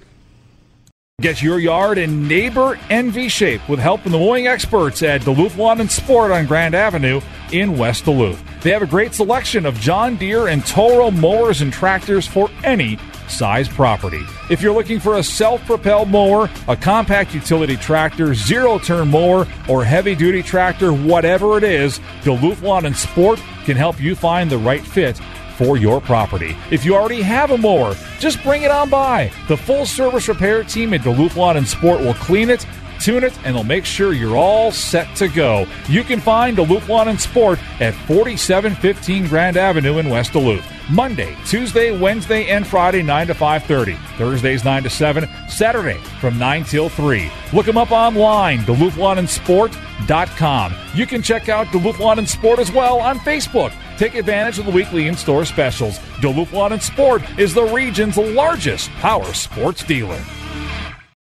Get 1.21 1.43
your 1.43 1.59
yard 1.59 1.99
in 1.99 2.29
neighbor 2.29 2.79
envy 2.91 3.29
shape 3.29 3.69
with 3.69 3.81
help 3.81 4.03
from 4.03 4.13
the 4.13 4.19
mowing 4.19 4.47
experts 4.47 5.03
at 5.03 5.25
Duluth 5.25 5.57
Lawn 5.57 5.81
and 5.81 5.91
Sport 5.91 6.31
on 6.31 6.47
Grand 6.47 6.77
Avenue 6.77 7.21
in 7.51 7.77
West 7.77 8.05
Duluth. 8.05 8.41
They 8.63 8.71
have 8.71 8.83
a 8.83 8.87
great 8.87 9.15
selection 9.15 9.67
of 9.67 9.75
John 9.81 10.15
Deere 10.15 10.47
and 10.47 10.65
Toro 10.65 11.11
mowers 11.11 11.61
and 11.61 11.73
tractors 11.73 12.25
for 12.25 12.49
any 12.63 13.01
size 13.33 13.69
property. 13.69 14.23
If 14.51 14.63
you're 14.63 14.75
looking 14.75 15.01
for 15.01 15.17
a 15.17 15.23
self-propelled 15.23 16.09
mower, 16.09 16.51
a 16.69 16.77
compact 16.77 17.35
utility 17.35 17.77
tractor, 17.77 18.35
zero-turn 18.35 19.09
mower, 19.09 19.47
or 19.69 19.85
heavy-duty 19.85 20.43
tractor, 20.43 20.93
whatever 20.93 21.59
it 21.59 21.65
is, 21.65 22.01
Duluth 22.23 22.63
Lawn 22.63 22.87
and 22.87 22.97
Sport 22.97 23.43
can 23.65 23.77
help 23.77 24.01
you 24.01 24.15
find 24.15 24.51
the 24.51 24.59
right 24.59 24.83
fit 24.83 25.19
for 25.57 25.77
your 25.77 26.01
property. 26.01 26.57
If 26.71 26.85
you 26.85 26.95
already 26.95 27.23
have 27.23 27.51
a 27.51 27.59
mower, 27.59 27.95
just 28.19 28.43
bring 28.43 28.63
it 28.63 28.71
on 28.71 28.89
by. 28.89 29.31
The 29.49 29.57
full 29.57 29.87
service 29.87 30.27
repair 30.29 30.65
team 30.65 30.95
at 30.95 31.03
Duluth 31.03 31.37
Lawn 31.37 31.57
and 31.57 31.69
Sport 31.69 32.01
will 32.01 32.15
clean 32.15 32.51
it, 32.51 32.67
tune 33.03 33.25
it, 33.25 33.37
and 33.45 33.57
they'll 33.57 33.65
make 33.65 33.85
sure 33.85 34.13
you're 34.13 34.37
all 34.37 34.71
set 34.71 35.17
to 35.17 35.27
go. 35.29 35.67
You 35.89 36.05
can 36.05 36.21
find 36.21 36.57
Duluth 36.57 36.89
Lawn 36.89 37.09
and 37.09 37.21
Sport 37.21 37.59
at 37.81 37.95
4715 38.07 39.27
Grand 39.29 39.57
Avenue 39.57 39.99
in 39.99 40.09
West 40.09 40.33
Duluth. 40.33 40.65
Monday, 40.91 41.37
Tuesday, 41.47 41.97
Wednesday, 41.97 42.49
and 42.49 42.67
Friday 42.67 43.03
9 43.03 43.29
to 43.29 43.35
5:30. 43.35 43.97
Thursdays 44.19 44.65
9 44.65 44.83
to 44.83 44.91
7, 44.91 45.29
Saturday 45.49 45.99
from 46.21 46.39
9 46.39 46.65
till 46.65 46.89
3. 46.89 47.31
Look 47.53 47.67
them 47.67 47.79
up 47.79 47.93
online, 47.93 48.61
DuluthLawnandSport.com. 48.61 50.75
You 50.95 51.07
can 51.07 51.23
check 51.23 51.49
out 51.49 51.71
Duluth 51.73 51.99
Lawn 51.99 52.19
and 52.19 52.29
Sport 52.29 52.59
as 52.59 52.73
well 52.73 53.01
on 53.01 53.19
Facebook. 53.21 53.73
Take 53.97 54.15
advantage 54.15 54.59
of 54.59 54.67
the 54.67 54.73
weekly 54.73 55.07
in-store 55.07 55.45
specials. 55.45 56.01
Duluth 56.21 56.53
Lawn 56.53 56.73
and 56.73 56.83
Sport 56.83 57.23
is 57.39 57.55
the 57.55 57.65
region's 57.65 58.17
largest 58.17 58.91
power 59.01 59.33
sports 59.33 59.85
dealer. 59.85 60.21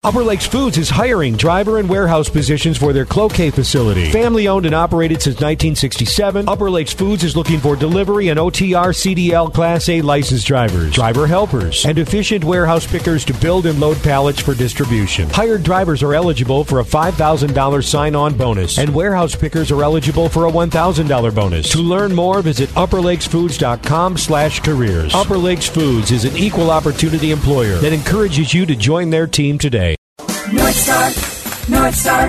Upper 0.07 0.23
Lakes 0.23 0.47
Foods 0.47 0.79
is 0.79 0.89
hiring 0.89 1.35
driver 1.35 1.79
and 1.81 1.89
warehouse 1.89 2.29
positions 2.29 2.79
for 2.79 2.93
their 2.93 3.05
Cloquet 3.05 3.51
facility. 3.51 4.09
Family 4.13 4.47
owned 4.47 4.65
and 4.65 4.73
operated 4.75 5.21
since 5.21 5.35
1967, 5.35 6.49
Upper 6.49 6.71
Lakes 6.71 6.93
Foods 6.93 7.25
is 7.25 7.35
looking 7.37 7.59
for 7.59 7.75
delivery 7.75 8.29
and 8.29 8.39
OTR 8.39 8.95
CDL 8.95 9.53
Class 9.53 9.89
A 9.89 10.03
licensed 10.03 10.47
drivers, 10.47 10.93
driver 10.93 11.27
helpers, 11.27 11.85
and 11.85 11.99
efficient 11.99 12.45
warehouse 12.45 12.87
pickers 12.87 13.25
to 13.25 13.35
build 13.35 13.67
and 13.67 13.81
load 13.81 14.01
pallets 14.05 14.41
for 14.41 14.55
distribution. 14.55 15.29
Hired 15.31 15.65
drivers 15.65 16.05
are 16.05 16.15
eligible 16.15 16.63
for 16.63 16.79
a 16.79 16.85
$5,000 16.85 17.83
sign 17.85 18.15
on 18.15 18.37
bonus, 18.37 18.79
and 18.79 18.95
warehouse 18.95 19.35
pickers 19.35 19.73
are 19.73 19.83
eligible 19.83 20.29
for 20.29 20.47
a 20.47 20.53
$1,000 20.53 21.35
bonus. 21.35 21.69
To 21.73 21.79
learn 21.79 22.15
more, 22.15 22.43
visit 22.43 22.69
upperlakesfoods.com 22.71 24.19
slash 24.19 24.61
careers. 24.61 25.13
Upper 25.17 25.37
Lakes 25.37 25.69
Foods 25.69 26.13
is 26.13 26.25
an 26.25 26.37
equal 26.37 26.71
opportunity 26.71 27.33
employer 27.33 27.75
that 27.79 27.93
encourages 27.93 28.55
you 28.55 28.67
to 28.67 28.77
join 28.77 29.11
their 29.11 29.27
team 29.27 29.59
today. 29.59 29.96
North 30.77 30.85
Star, 30.85 31.09
North 31.81 31.95
Star, 31.95 32.27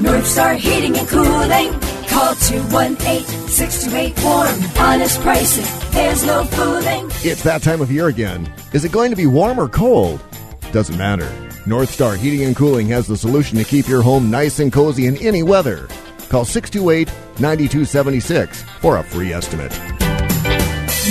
North 0.00 0.24
Star 0.24 0.54
Heating 0.54 0.96
and 0.96 1.08
Cooling. 1.08 1.72
Call 2.06 2.36
218-628-WARM. 2.36 4.62
Honest 4.78 5.20
pricing, 5.20 5.90
there's 5.90 6.24
no 6.24 6.44
fooling. 6.44 7.10
It's 7.24 7.42
that 7.42 7.62
time 7.62 7.80
of 7.80 7.90
year 7.90 8.06
again. 8.06 8.48
Is 8.72 8.84
it 8.84 8.92
going 8.92 9.10
to 9.10 9.16
be 9.16 9.26
warm 9.26 9.58
or 9.58 9.68
cold? 9.68 10.22
Doesn't 10.70 10.96
matter. 10.96 11.28
North 11.66 11.90
Star 11.90 12.14
Heating 12.14 12.46
and 12.46 12.54
Cooling 12.54 12.86
has 12.86 13.08
the 13.08 13.16
solution 13.16 13.58
to 13.58 13.64
keep 13.64 13.88
your 13.88 14.02
home 14.02 14.30
nice 14.30 14.60
and 14.60 14.72
cozy 14.72 15.06
in 15.06 15.16
any 15.16 15.42
weather. 15.42 15.88
Call 16.28 16.44
628 16.44 17.08
9276 17.40 18.62
for 18.78 18.98
a 18.98 19.02
free 19.02 19.32
estimate. 19.32 19.72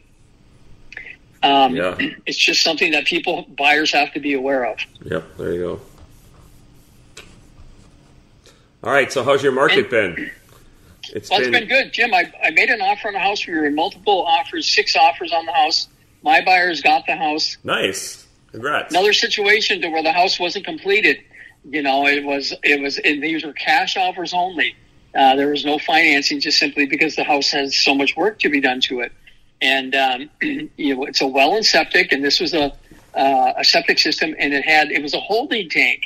um, 1.42 1.74
Yeah. 1.74 1.96
it's 2.26 2.38
just 2.38 2.62
something 2.62 2.92
that 2.92 3.06
people 3.06 3.46
buyers 3.56 3.92
have 3.92 4.12
to 4.12 4.20
be 4.20 4.34
aware 4.34 4.66
of. 4.66 4.78
Yep, 5.04 5.36
there 5.38 5.52
you 5.52 5.60
go. 5.60 5.80
All 8.84 8.92
right, 8.92 9.10
so 9.10 9.24
how's 9.24 9.42
your 9.42 9.52
market 9.52 9.90
been? 9.90 10.30
It's 11.14 11.30
Well, 11.30 11.40
it's 11.40 11.50
been 11.50 11.66
good, 11.66 11.92
Jim. 11.92 12.12
I, 12.12 12.30
I 12.44 12.50
made 12.50 12.68
an 12.68 12.80
offer 12.80 13.08
on 13.08 13.14
the 13.14 13.20
house. 13.20 13.46
We 13.46 13.54
were 13.54 13.66
in 13.66 13.74
multiple 13.74 14.24
offers, 14.26 14.68
six 14.68 14.94
offers 14.94 15.32
on 15.32 15.46
the 15.46 15.52
house. 15.52 15.88
My 16.22 16.44
buyers 16.44 16.80
got 16.82 17.06
the 17.06 17.16
house. 17.16 17.56
nice. 17.64 18.26
Congrats. 18.50 18.94
Another 18.94 19.12
situation 19.12 19.82
to 19.82 19.88
where 19.88 20.02
the 20.02 20.12
house 20.12 20.40
wasn't 20.40 20.64
completed. 20.64 21.18
You 21.68 21.82
know, 21.82 22.06
it 22.06 22.24
was 22.24 22.54
it 22.62 22.80
was 22.80 22.98
and 22.98 23.22
these 23.22 23.44
were 23.44 23.52
cash 23.52 23.96
offers 23.96 24.32
only. 24.32 24.74
Uh, 25.14 25.36
there 25.36 25.48
was 25.48 25.64
no 25.64 25.78
financing, 25.78 26.40
just 26.40 26.58
simply 26.58 26.86
because 26.86 27.16
the 27.16 27.24
house 27.24 27.50
has 27.50 27.76
so 27.76 27.94
much 27.94 28.16
work 28.16 28.38
to 28.38 28.48
be 28.48 28.60
done 28.60 28.80
to 28.80 29.00
it. 29.00 29.12
And 29.60 29.94
um, 29.94 30.30
you 30.76 30.96
know, 30.96 31.04
it's 31.04 31.20
a 31.20 31.26
well 31.26 31.56
and 31.56 31.64
septic, 31.64 32.12
and 32.12 32.24
this 32.24 32.40
was 32.40 32.54
a 32.54 32.72
uh, 33.14 33.52
a 33.56 33.64
septic 33.64 33.98
system, 33.98 34.34
and 34.38 34.54
it 34.54 34.64
had 34.64 34.90
it 34.90 35.02
was 35.02 35.14
a 35.14 35.20
holding 35.20 35.68
tank. 35.68 36.02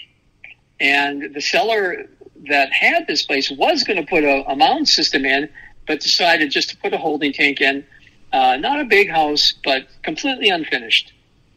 And 0.81 1.35
the 1.35 1.41
seller 1.41 2.09
that 2.49 2.73
had 2.73 3.07
this 3.07 3.25
place 3.25 3.51
was 3.51 3.85
going 3.85 4.01
to 4.01 4.09
put 4.09 4.25
a, 4.25 4.45
a 4.51 4.57
mound 4.57 4.89
system 4.89 5.25
in, 5.25 5.49
but 5.87 6.01
decided 6.01 6.51
just 6.51 6.71
to 6.71 6.77
put 6.77 6.93
a 6.93 6.99
holding 6.99 7.33
tank 7.33 7.61
in. 7.61 7.87
Uh, 8.33 8.57
not 8.57 8.80
a 8.80 8.85
big 8.85 9.11
house, 9.11 9.53
but 9.64 9.87
completely 10.03 10.49
unfinished. 10.49 11.12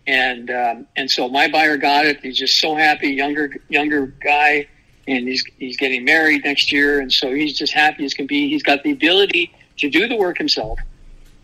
And 0.07 0.51
um, 0.51 0.87
and 0.95 1.09
so 1.09 1.29
my 1.29 1.47
buyer 1.47 1.77
got 1.77 2.05
it. 2.05 2.19
He's 2.21 2.37
just 2.37 2.59
so 2.59 2.75
happy. 2.75 3.09
Younger 3.09 3.55
younger 3.69 4.07
guy, 4.23 4.67
and 5.07 5.27
he's 5.27 5.43
he's 5.57 5.77
getting 5.77 6.03
married 6.05 6.43
next 6.43 6.71
year, 6.71 6.99
and 6.99 7.11
so 7.11 7.33
he's 7.33 7.57
just 7.57 7.73
happy 7.73 8.05
as 8.05 8.13
can 8.13 8.27
be. 8.27 8.49
He's 8.49 8.61
got 8.61 8.83
the 8.83 8.91
ability 8.91 9.51
to 9.77 9.89
do 9.89 10.07
the 10.07 10.15
work 10.15 10.37
himself, 10.37 10.77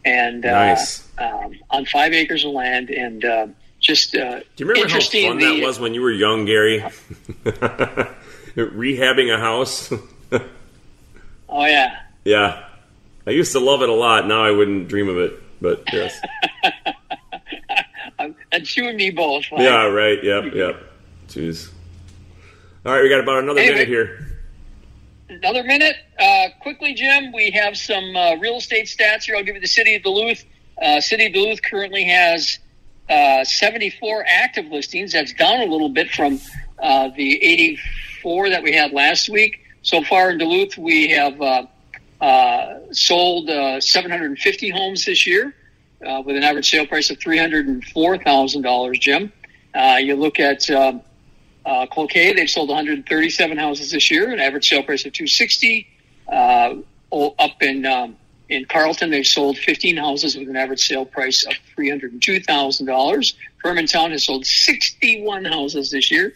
and 0.05 0.45
uh, 0.45 0.75
um, 1.17 1.55
on 1.71 1.85
five 1.85 2.13
acres 2.13 2.45
of 2.45 2.51
land, 2.51 2.89
and 2.91 3.25
uh, 3.25 3.47
just 3.79 4.15
uh, 4.15 4.39
Do 4.39 4.45
you 4.57 4.65
remember 4.67 4.79
how 4.89 4.95
interesting. 4.97 5.27
fun 5.29 5.37
the- 5.39 5.59
that 5.59 5.65
was 5.65 5.79
when 5.79 5.93
you 5.95 6.01
were 6.01 6.11
young, 6.11 6.45
Gary? 6.45 6.83
Rehabbing 8.55 9.33
a 9.33 9.39
house. 9.39 9.91
Oh 11.53 11.65
yeah, 11.65 11.99
yeah, 12.23 12.63
I 13.27 13.31
used 13.31 13.51
to 13.53 13.59
love 13.59 13.81
it 13.81 13.89
a 13.89 13.93
lot. 13.93 14.27
Now 14.27 14.43
I 14.43 14.51
wouldn't 14.51 14.87
dream 14.87 15.07
of 15.09 15.17
it, 15.17 15.33
but 15.61 15.83
yes. 15.93 16.19
And 18.51 18.75
you 18.77 18.87
and 18.87 18.97
me 18.97 19.09
both. 19.09 19.45
Mike. 19.51 19.61
yeah, 19.61 19.85
right. 19.85 20.23
Yep, 20.23 20.53
yep. 20.53 20.83
Jeez. 21.27 21.71
All 22.85 22.93
right, 22.93 23.01
we 23.01 23.09
got 23.09 23.19
about 23.19 23.39
another 23.43 23.59
Anyway. 23.59 23.73
minute 23.75 23.87
here. 23.87 24.27
Another 25.29 25.63
minute. 25.63 25.95
Uh, 26.19 26.47
quickly, 26.61 26.93
Jim, 26.93 27.31
we 27.31 27.49
have 27.51 27.77
some 27.77 28.15
uh, 28.15 28.35
real 28.35 28.57
estate 28.57 28.85
stats 28.85 29.23
here. 29.23 29.35
I'll 29.35 29.43
give 29.43 29.55
you 29.55 29.61
the 29.61 29.67
city 29.67 29.95
of 29.95 30.03
Duluth. 30.03 30.43
Uh, 30.81 30.99
city 31.01 31.25
of 31.27 31.33
Duluth 31.33 31.61
currently 31.63 32.03
has 32.05 32.59
uh, 33.09 33.43
74 33.43 34.25
active 34.27 34.65
listings. 34.65 35.13
That's 35.13 35.33
down 35.33 35.61
a 35.61 35.65
little 35.65 35.89
bit 35.89 36.11
from 36.11 36.39
uh, 36.79 37.09
the 37.15 37.43
84 37.43 38.49
that 38.49 38.61
we 38.61 38.73
had 38.73 38.91
last 38.91 39.29
week. 39.29 39.61
So 39.83 40.03
far 40.03 40.31
in 40.31 40.37
Duluth, 40.37 40.77
we 40.77 41.09
have 41.09 41.41
uh, 42.21 42.79
sold 42.91 43.49
uh, 43.49 43.81
750 43.81 44.69
homes 44.69 45.05
this 45.05 45.25
year 45.25 45.55
uh, 46.05 46.21
with 46.25 46.35
an 46.37 46.43
average 46.43 46.69
sale 46.69 46.85
price 46.85 47.09
of 47.09 47.17
$304,000, 47.19 48.99
Jim. 48.99 49.31
Uh, 49.73 49.97
you 50.01 50.15
look 50.15 50.39
at 50.39 50.69
um, 50.69 51.01
uh, 51.65 51.85
Cloquet, 51.87 52.33
they've 52.33 52.49
sold 52.49 52.69
137 52.69 53.57
houses 53.57 53.91
this 53.91 54.11
year, 54.11 54.31
an 54.31 54.39
average 54.39 54.69
sale 54.69 54.83
price 54.83 55.05
of 55.05 55.13
260. 55.13 55.87
Uh, 56.31 56.75
up 57.11 57.61
in 57.61 57.85
um, 57.85 58.15
in 58.51 58.65
Carlton, 58.65 59.09
they've 59.09 59.25
sold 59.25 59.57
15 59.57 59.95
houses 59.97 60.35
with 60.35 60.49
an 60.49 60.57
average 60.57 60.85
sale 60.85 61.05
price 61.05 61.45
of 61.45 61.53
$302,000. 61.77 63.33
Hermantown 63.63 64.11
has 64.11 64.25
sold 64.25 64.45
61 64.45 65.45
houses 65.45 65.91
this 65.91 66.11
year. 66.11 66.33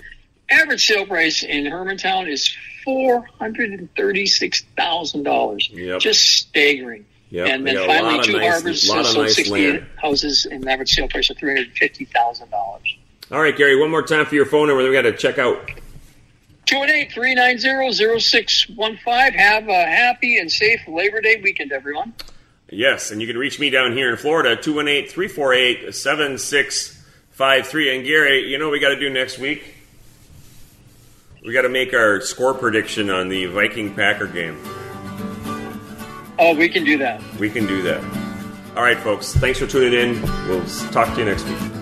Average 0.49 0.85
sale 0.85 1.05
price 1.05 1.43
in 1.43 1.65
Hermantown 1.65 2.31
is 2.31 2.55
$436,000. 2.85 5.69
Yep. 5.73 5.99
Just 5.99 6.21
staggering. 6.21 7.05
Yep, 7.31 7.47
and 7.49 7.65
then 7.67 7.75
finally, 7.87 8.23
Two 8.23 8.33
nice- 8.33 8.51
Harbors 8.51 8.87
lot 8.89 9.05
sold 9.05 9.25
nice 9.25 9.35
68 9.35 9.71
land. 9.73 9.85
houses 9.97 10.45
and 10.49 10.63
an 10.63 10.69
average 10.69 10.89
sale 10.91 11.07
price 11.07 11.29
of 11.29 11.37
$350,000. 11.37 12.97
All 13.31 13.41
right, 13.41 13.57
Gary. 13.57 13.79
One 13.79 13.89
more 13.89 14.03
time 14.03 14.25
for 14.27 14.35
your 14.35 14.45
phone 14.45 14.67
number. 14.67 14.83
Then 14.83 14.91
we 14.91 14.95
got 14.95 15.01
to 15.03 15.13
check 15.17 15.39
out. 15.39 15.71
218-390-0615. 16.67 19.33
Have 19.35 19.67
a 19.67 19.85
happy 19.85 20.37
and 20.37 20.51
safe 20.51 20.79
Labor 20.87 21.21
Day 21.21 21.39
weekend, 21.43 21.71
everyone. 21.71 22.13
Yes, 22.71 23.11
and 23.11 23.21
you 23.21 23.27
can 23.27 23.37
reach 23.37 23.59
me 23.59 23.69
down 23.69 23.93
here 23.93 24.09
in 24.09 24.17
Florida, 24.17 24.55
218 24.55 25.07
348 25.09 25.93
7653. 25.93 27.95
And 27.95 28.03
Gary, 28.05 28.47
you 28.49 28.57
know 28.57 28.65
what 28.65 28.71
we 28.71 28.79
got 28.79 28.89
to 28.89 28.99
do 28.99 29.09
next 29.09 29.37
week? 29.39 29.74
We 31.45 31.53
got 31.53 31.61
to 31.61 31.69
make 31.69 31.93
our 31.93 32.21
score 32.21 32.55
prediction 32.55 33.11
on 33.11 33.29
the 33.29 33.45
Viking 33.45 33.93
Packer 33.93 34.25
game. 34.25 34.59
Oh, 36.39 36.55
we 36.55 36.67
can 36.67 36.83
do 36.83 36.97
that. 36.97 37.21
We 37.39 37.51
can 37.51 37.67
do 37.67 37.83
that. 37.83 38.03
All 38.75 38.81
right, 38.81 38.97
folks. 38.97 39.31
Thanks 39.35 39.59
for 39.59 39.67
tuning 39.67 39.93
in. 39.93 40.21
We'll 40.49 40.65
talk 40.91 41.13
to 41.13 41.19
you 41.19 41.25
next 41.25 41.47
week. 41.47 41.74